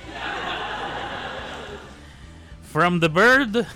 [2.70, 3.66] From the Bird.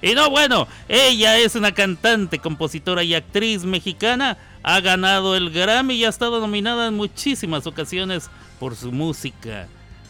[0.00, 4.38] Y no, bueno, ella es una cantante, compositora y actriz mexicana.
[4.62, 8.30] Ha ganado el Grammy y ha estado nominada en muchísimas ocasiones
[8.60, 9.66] por su música.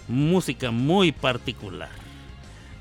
[0.06, 1.90] Música muy particular.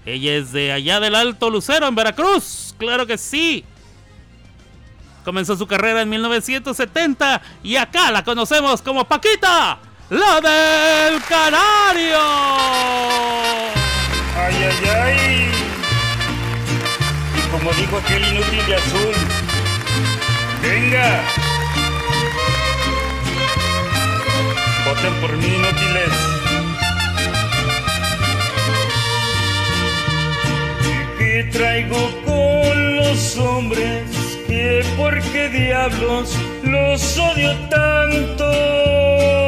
[0.05, 2.73] Ella es de allá del Alto Lucero, en Veracruz.
[2.77, 3.65] Claro que sí.
[5.25, 9.77] Comenzó su carrera en 1970 y acá la conocemos como Paquita,
[10.09, 12.19] la del Canario.
[14.37, 15.46] Ay, ay, ay.
[17.51, 19.15] Como dijo aquel inútil de azul,
[20.61, 21.23] venga.
[24.85, 26.13] Voten por mí, inútiles.
[31.17, 34.03] ¿Qué traigo con los hombres?
[34.47, 39.46] ¿Que por qué diablos los odio tanto?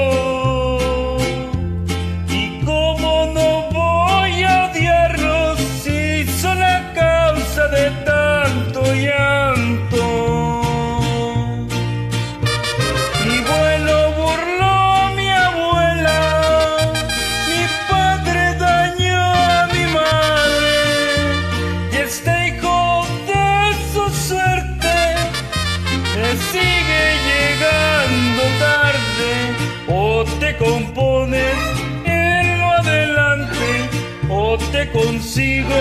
[35.30, 35.80] Consigo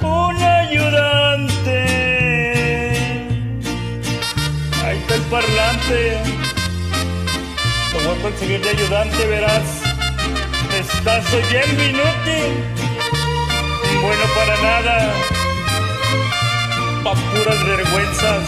[0.00, 1.78] un ayudante.
[4.82, 6.18] Ahí está el parlante.
[7.92, 9.82] Te voy a conseguir de ayudante, verás.
[10.78, 12.64] Estás oyendo inútil.
[14.00, 15.12] Bueno para nada.
[17.04, 18.44] Pa' puras vergüenzas.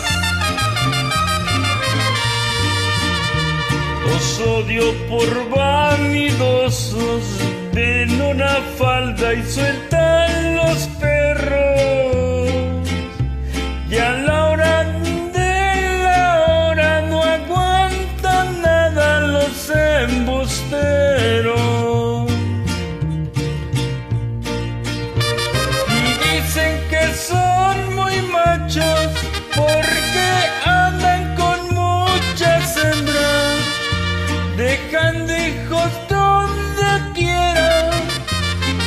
[4.07, 7.25] Los odio por vanidosos.
[7.73, 12.51] Ven una falda y sueltan los perros.
[13.89, 14.50] Y la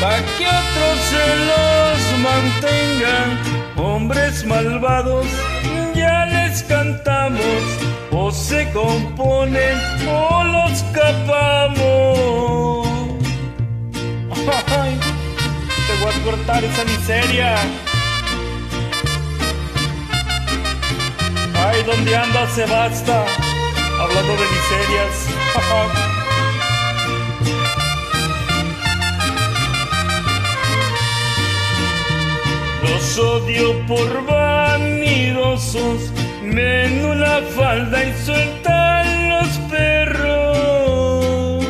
[0.04, 1.98] pa' que otros se los
[2.28, 3.30] mantengan.
[3.78, 5.26] Hombres malvados,
[5.96, 7.62] ya les cantamos,
[8.12, 9.78] o se componen
[10.08, 12.88] o los capamos.
[14.82, 14.94] Ay,
[15.88, 17.56] te voy a cortar esa miseria.
[21.66, 23.26] Ay, ¿dónde andas, se basta?
[24.04, 25.16] hablando de miserias.
[32.84, 36.12] Los odio por vanidosos,
[36.44, 41.66] ven una falda y sueltan los perros.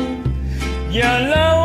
[0.92, 1.63] Y a la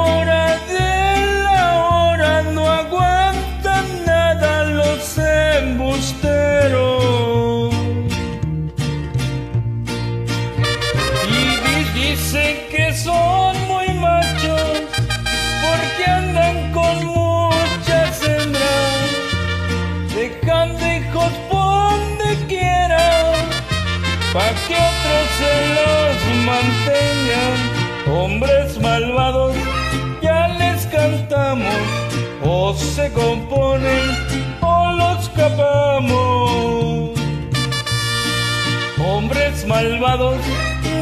[39.82, 40.42] malvados,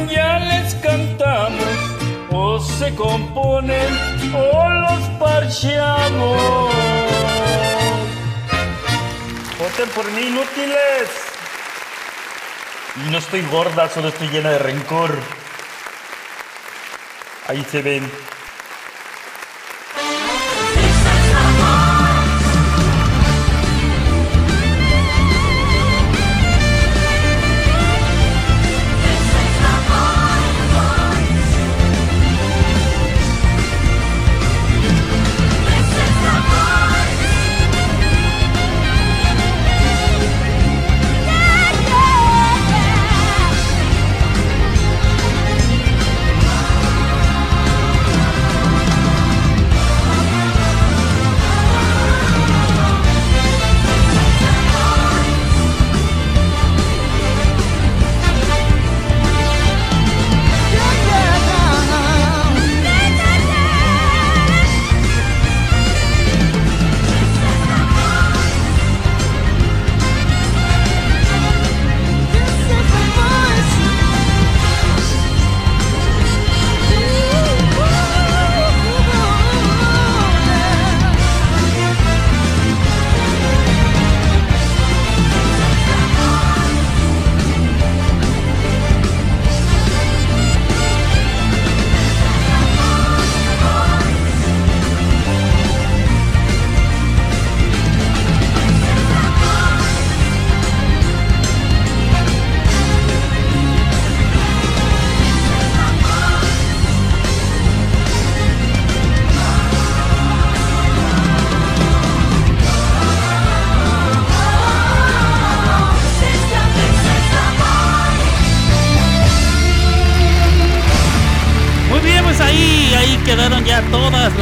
[0.08, 1.78] ya les cantamos,
[2.30, 3.90] o se componen
[4.34, 6.72] o los parchamos.
[9.58, 11.08] Voten por mí, inútiles.
[13.04, 15.12] Y no estoy gorda, solo estoy llena de rencor.
[17.48, 18.08] Ahí se ven.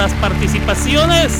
[0.06, 1.32] Las participaciones.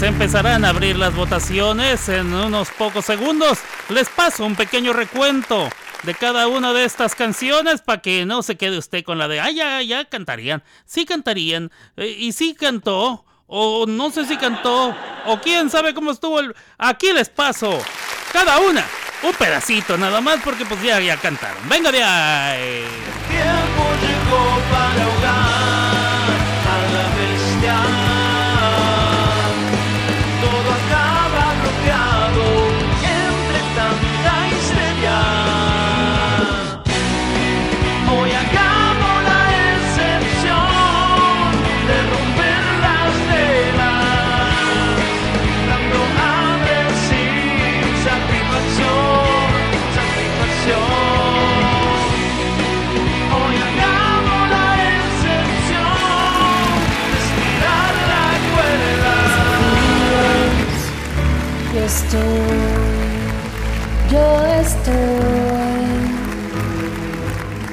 [0.00, 3.60] Se empezarán a abrir las votaciones en unos pocos segundos.
[3.88, 5.68] Les paso un pequeño recuento
[6.02, 9.38] de cada una de estas canciones para que no se quede usted con la de,
[9.38, 10.64] ah, ya, ya cantarían.
[10.86, 11.70] Sí cantarían.
[11.96, 13.24] eh, y sí cantó.
[13.46, 14.96] O no sé si cantó.
[15.26, 16.56] O quién sabe cómo estuvo el...
[16.78, 17.78] Aquí les paso.
[18.32, 18.84] Cada una.
[19.22, 21.68] Un pedacito nada más porque pues ya, ya cantaron.
[21.68, 22.84] Venga de ahí.
[62.12, 62.52] Estoy,
[64.10, 64.94] yo estoy.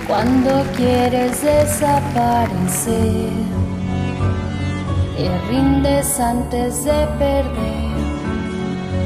[0.08, 3.30] Cuando quieres desaparecer,
[5.18, 7.90] te rindes antes de perder.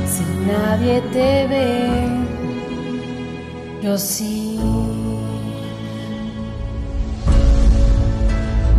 [0.07, 2.07] Si nadie te ve,
[3.81, 4.59] yo sí.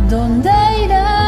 [0.09, 0.51] ¿Dónde
[0.85, 1.24] irás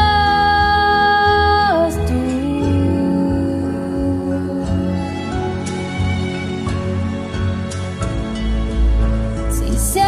[9.88, 9.98] Si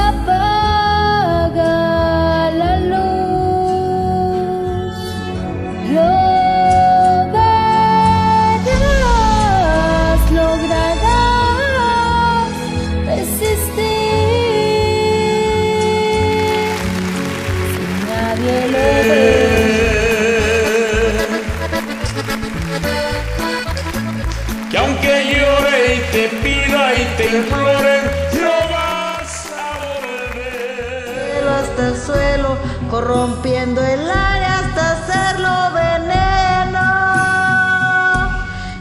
[33.00, 36.88] corrompiendo el aire hasta hacerlo veneno.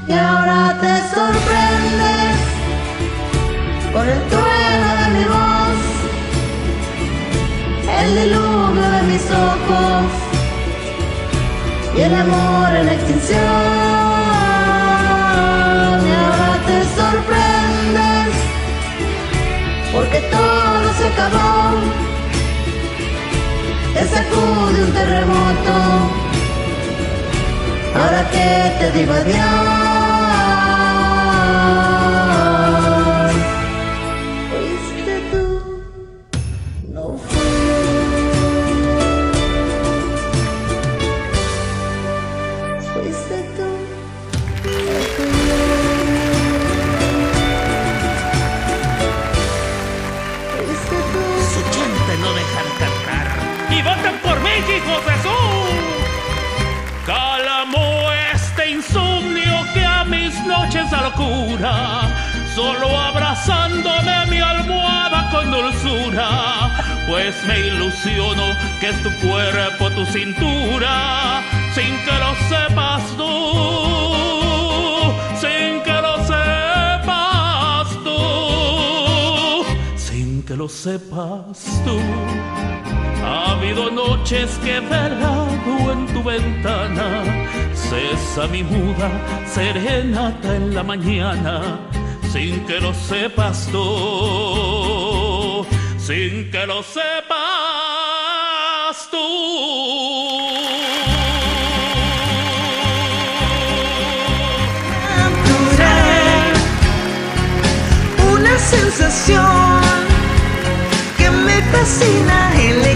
[0.08, 2.36] Y ahora te sorprendes
[3.94, 5.80] con el trueno de mi voz,
[8.02, 10.06] el diluvio de mis ojos
[11.96, 13.40] y el amor en extinción.
[16.08, 18.32] Y ahora te sorprendes
[19.94, 21.99] porque todo se acabó.
[24.30, 25.74] Te sacude un terremoto.
[27.96, 29.99] Ahora que te digo adiós.
[60.90, 61.74] Da locura.
[62.56, 66.72] Solo abrazándome mi almohada con dulzura.
[67.08, 68.44] Pues me ilusiono
[68.80, 71.42] que es tu cuerpo, tu cintura.
[71.74, 73.34] Sin que lo sepas tú.
[75.42, 79.66] Sin que lo sepas tú.
[79.96, 82.00] Sin que lo sepas tú.
[83.24, 87.24] Ha habido noches que he velado en tu ventana,
[87.90, 89.10] cesa mi muda,
[89.48, 91.80] serenata en la mañana,
[92.32, 95.66] sin que lo sepas tú,
[95.98, 97.50] sin que lo sepas
[108.34, 109.82] Una sensación
[111.18, 112.89] que me fascina, electricidad.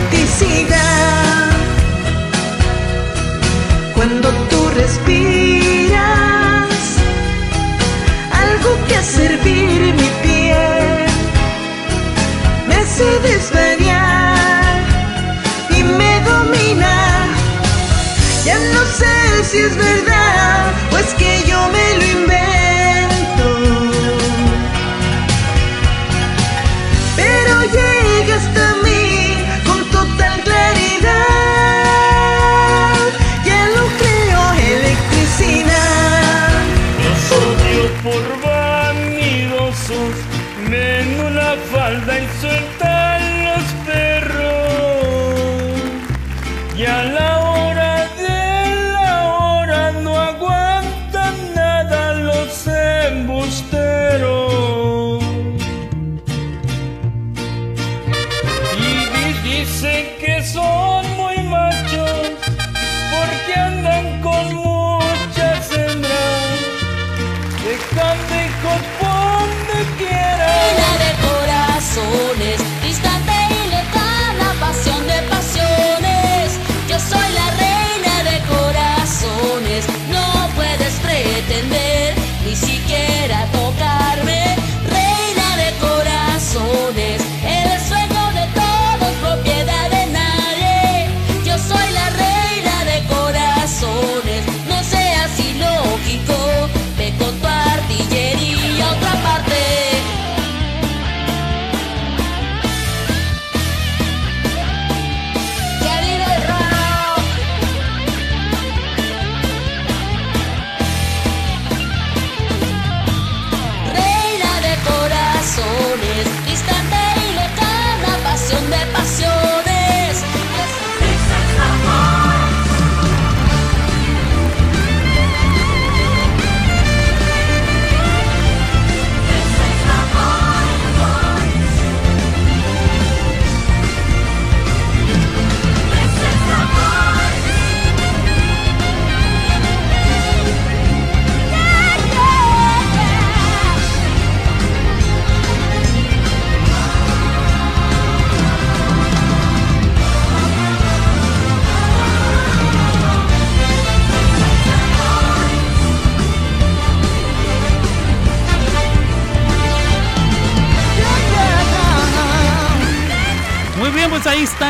[12.93, 14.77] Hace desvariar
[15.71, 17.27] y me domina.
[18.45, 22.52] Ya no sé si es verdad o es que yo me lo invento.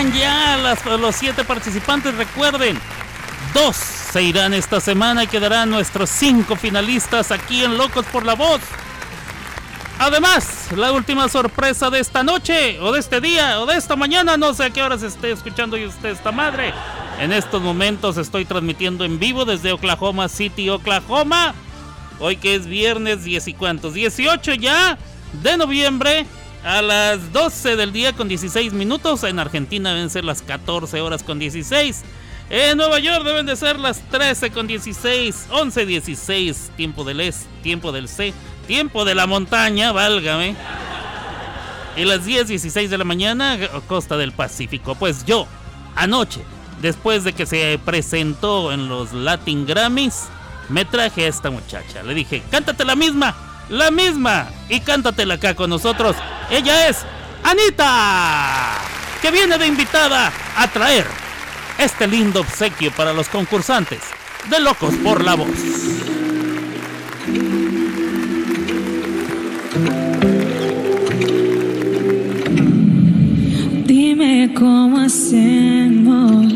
[0.03, 2.15] Están ya las- los siete participantes.
[2.15, 2.79] Recuerden,
[3.53, 8.35] dos se irán esta semana y quedarán nuestros cinco finalistas aquí en Locos por la
[8.35, 8.61] Voz.
[9.99, 14.35] Además, la última sorpresa de esta noche, o de este día, o de esta mañana,
[14.37, 16.73] no sé a qué horas esté escuchando y usted esta madre.
[17.19, 21.53] En estos momentos estoy transmitiendo en vivo desde Oklahoma City, Oklahoma.
[22.19, 24.97] Hoy que es viernes 10 y cuantos, 18 ya
[25.41, 26.25] de noviembre
[26.63, 29.23] a las 12 del día con 16 minutos.
[29.23, 32.03] En Argentina deben ser las 14 horas con 16.
[32.49, 37.47] En Nueva York deben de ser las 13 con 16, 11 16, tiempo del este,
[37.63, 38.33] tiempo del C,
[38.67, 40.55] tiempo de la montaña, válgame.
[41.95, 43.57] Y las 10 16 de la mañana,
[43.87, 44.95] costa del Pacífico.
[44.95, 45.47] Pues yo,
[45.95, 46.41] anoche,
[46.81, 50.25] después de que se presentó en los Latin Grammys,
[50.69, 52.03] me traje a esta muchacha.
[52.03, 53.35] Le dije, cántate la misma,
[53.73, 56.15] la misma, y cántatela acá con nosotros.
[56.51, 56.99] Ella es
[57.43, 58.77] Anita,
[59.21, 61.05] que viene de invitada a traer
[61.79, 63.99] este lindo obsequio para los concursantes
[64.49, 65.49] de Locos por la Voz.
[73.85, 76.53] Dime cómo hacemos.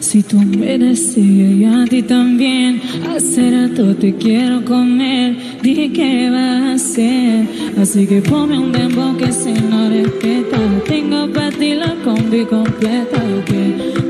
[0.00, 2.80] Si tú me deseas y a ti también,
[3.14, 5.36] hace rato te quiero comer.
[5.62, 7.46] Dije que vas a hacer,
[7.80, 10.58] así que ponme un dembow que se no respeta.
[10.86, 13.62] Tengo para ti la combi completa, que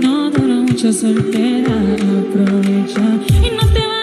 [0.02, 1.74] no dura mucho soltera.
[2.20, 3.02] Aprovecha
[3.42, 3.97] y no te va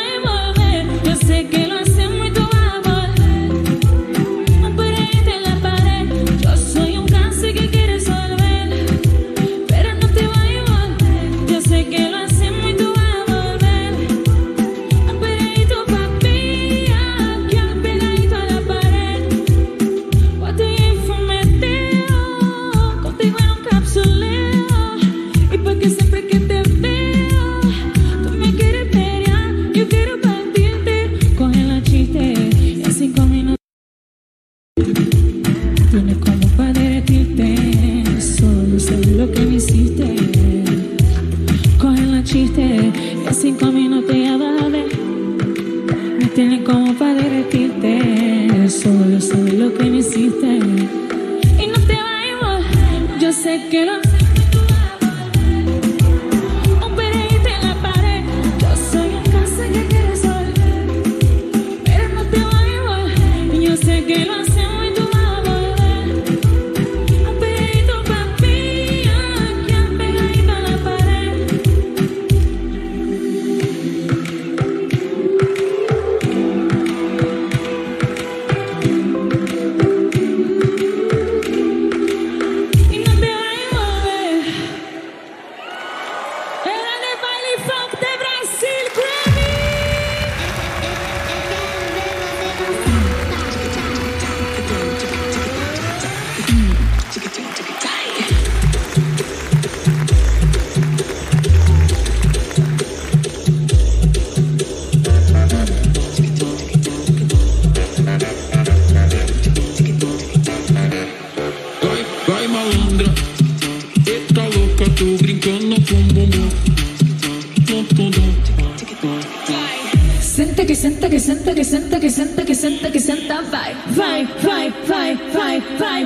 [125.61, 126.06] fly.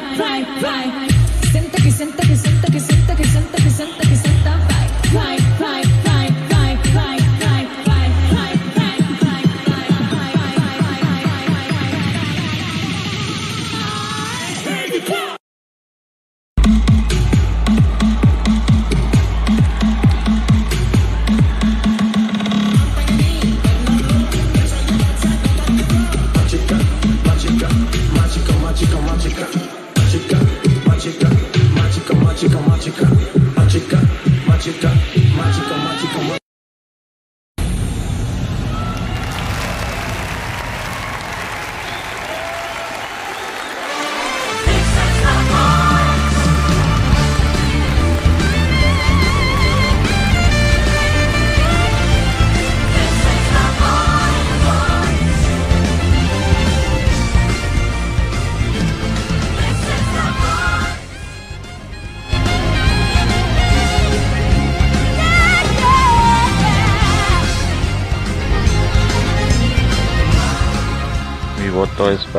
[1.52, 2.69] Siente que, siente que, siente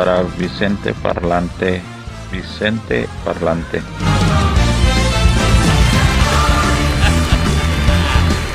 [0.01, 1.83] para Vicente Parlante.
[2.33, 3.83] Vicente Parlante.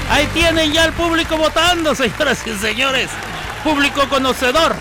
[0.09, 3.11] Ahí tienen ya el público votando, señoras y señores.
[3.63, 4.73] Público conocedor.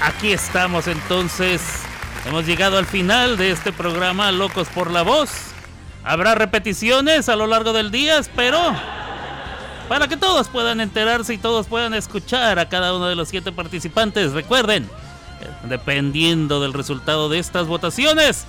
[0.00, 1.60] aquí estamos entonces.
[2.24, 5.28] Hemos llegado al final de este programa Locos por la Voz.
[6.04, 8.74] Habrá repeticiones a lo largo del día, espero.
[9.90, 13.52] Para que todos puedan enterarse y todos puedan escuchar a cada uno de los siete
[13.52, 14.32] participantes.
[14.32, 14.88] Recuerden,
[15.68, 18.46] dependiendo del resultado de estas votaciones,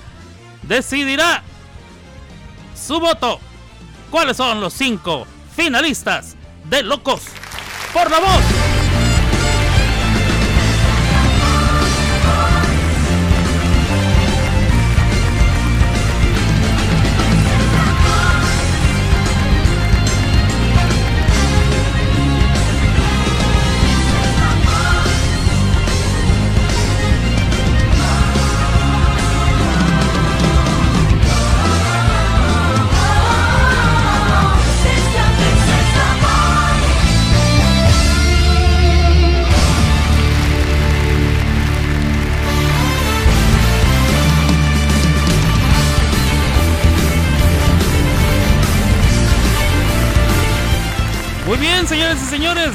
[0.64, 1.44] decidirá
[2.76, 3.40] su voto.
[4.10, 5.26] ¿Cuáles son los cinco
[5.56, 6.36] finalistas
[6.70, 7.22] de Locos
[7.94, 8.71] por la Voz?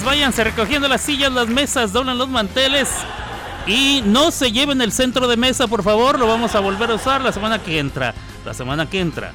[0.06, 2.88] Váyanse recogiendo las sillas, las mesas, doblan los manteles
[3.66, 6.94] y no se lleven el centro de mesa, por favor, lo vamos a volver a
[6.94, 8.14] usar la semana que entra.
[8.44, 9.32] La semana que entra,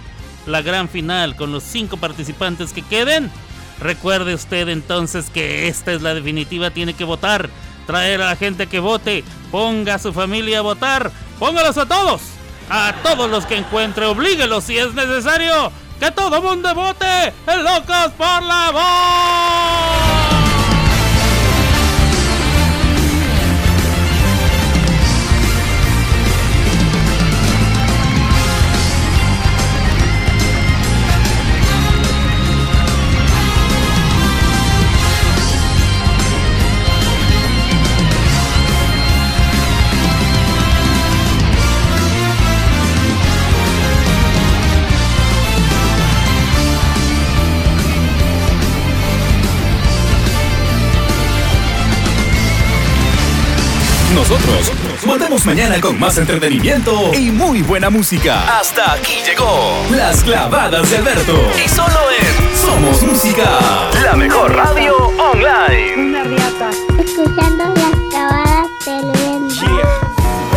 [0.47, 3.29] la gran final con los cinco participantes que queden.
[3.81, 7.49] Recuerde usted entonces que esta es la definitiva, tiene que votar,
[7.85, 12.21] traer a la gente que vote, ponga a su familia a votar, póngalos a todos,
[12.69, 15.69] a todos los que encuentre, oblíguelos si es necesario.
[15.99, 17.33] ¡Que todo mundo vote!
[17.45, 20.10] ¡El Locos por la Voz!
[54.15, 54.71] Nosotros
[55.05, 58.59] volvemos mañana con más entretenimiento y muy buena música.
[58.59, 61.33] Hasta aquí llegó Las Clavadas de Alberto.
[61.63, 65.95] Y solo en Somos Música, la mejor radio online.
[65.97, 66.69] Una riata.
[66.99, 69.55] Escuchando las clavadas del viento.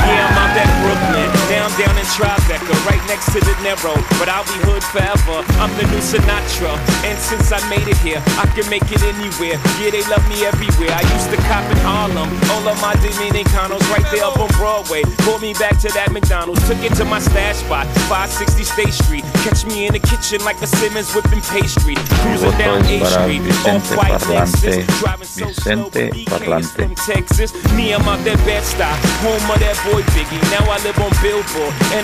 [0.05, 1.31] Yeah, I'm out at Brooklyn.
[1.49, 3.99] Now I'm down in Tribeca, right next to the Narrow.
[4.23, 5.43] But I'll be hood forever.
[5.59, 6.79] I'm the new Sinatra.
[7.03, 9.59] And since I made it here, I can make it anywhere.
[9.83, 10.95] Yeah, they love me everywhere.
[10.95, 12.31] I used to cop in Harlem.
[12.55, 15.03] All of my Dominicanos right there up on Broadway.
[15.27, 16.63] Pulled me back to that McDonald's.
[16.71, 19.25] Took it to my stash spot, 560 State Street.
[19.43, 21.99] Catch me in the kitchen like a Simmons whipping pastry.
[22.23, 23.43] Cruising down A Street.
[23.67, 24.63] Off-white Parlante.
[24.63, 24.87] Lexus.
[25.03, 25.91] Driving so slow.
[25.91, 27.51] From Texas.
[27.75, 30.39] Me, I'm out that Bed-Stuy, home of that boy Biggie.
[30.55, 32.04] Now I live on Billboard, and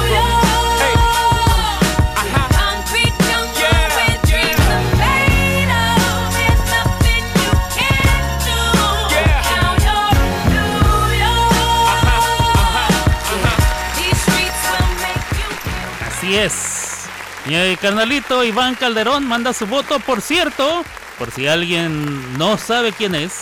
[16.35, 17.07] Es.
[17.45, 20.83] Mi carnalito Iván Calderón manda su voto, por cierto,
[21.17, 23.41] por si alguien no sabe quién es.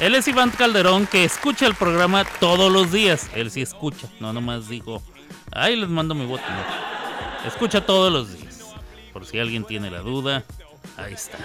[0.00, 3.30] Él es Iván Calderón que escucha el programa todos los días.
[3.34, 5.02] Él sí escucha, no nomás digo,
[5.52, 6.42] ay, les mando mi voto.
[7.46, 8.74] Escucha todos los días.
[9.12, 10.44] Por si alguien tiene la duda,
[10.96, 11.38] ahí está.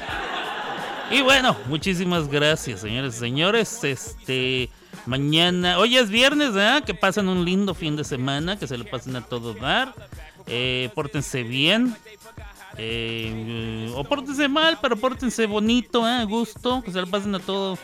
[1.11, 3.83] Y bueno, muchísimas gracias, señores y señores.
[3.83, 4.69] Este,
[5.05, 6.83] mañana, hoy es viernes, ¿verdad?
[6.83, 9.93] Que pasen un lindo fin de semana, que se le pasen a todo dar.
[10.47, 11.95] Eh, pórtense bien.
[12.77, 16.11] Eh, o pórtense mal, pero pórtense bonito, ¿eh?
[16.11, 17.77] a gusto, que se le pasen a todo,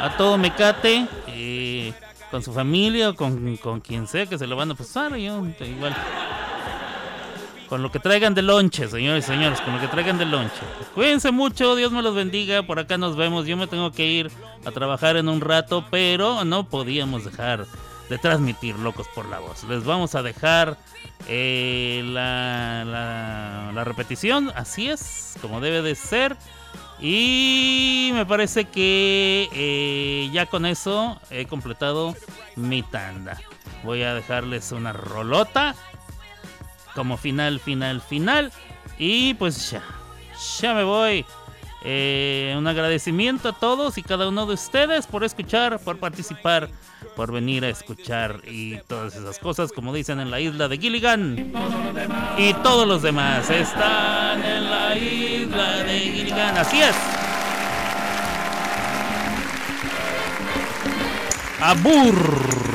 [0.00, 1.92] a todo mecate, eh,
[2.30, 5.44] con su familia o con, con quien sea que se lo van a pasar, yo
[5.60, 5.94] igual.
[7.68, 10.60] Con lo que traigan de lonche, señores y señores, con lo que traigan de lonche.
[10.92, 12.64] Cuídense mucho, Dios me los bendiga.
[12.64, 13.46] Por acá nos vemos.
[13.46, 14.30] Yo me tengo que ir
[14.64, 17.66] a trabajar en un rato, pero no podíamos dejar
[18.10, 19.62] de transmitir Locos por la Voz.
[19.64, 20.76] Les vamos a dejar
[21.28, 22.84] eh, la,
[23.72, 26.36] la, repetición, así es, como debe de ser.
[26.98, 32.16] Y me parece que eh, ya con eso he completado
[32.56, 33.40] mi tanda.
[33.84, 35.76] Voy a dejarles una rolota
[36.96, 38.52] como final, final, final.
[38.98, 39.84] Y pues ya,
[40.60, 41.24] ya me voy.
[41.82, 46.68] Eh, un agradecimiento a todos y cada uno de ustedes por escuchar, por participar,
[47.16, 51.52] por venir a escuchar y todas esas cosas, como dicen en la isla de Gilligan.
[52.38, 56.96] Y todos los demás están en la isla de Gilligan, así es.
[61.60, 62.69] Abur.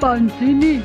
[0.00, 0.80] 板吉利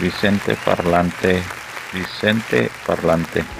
[0.00, 1.42] Vicente Parlante.
[1.92, 3.57] Vicente Parlante.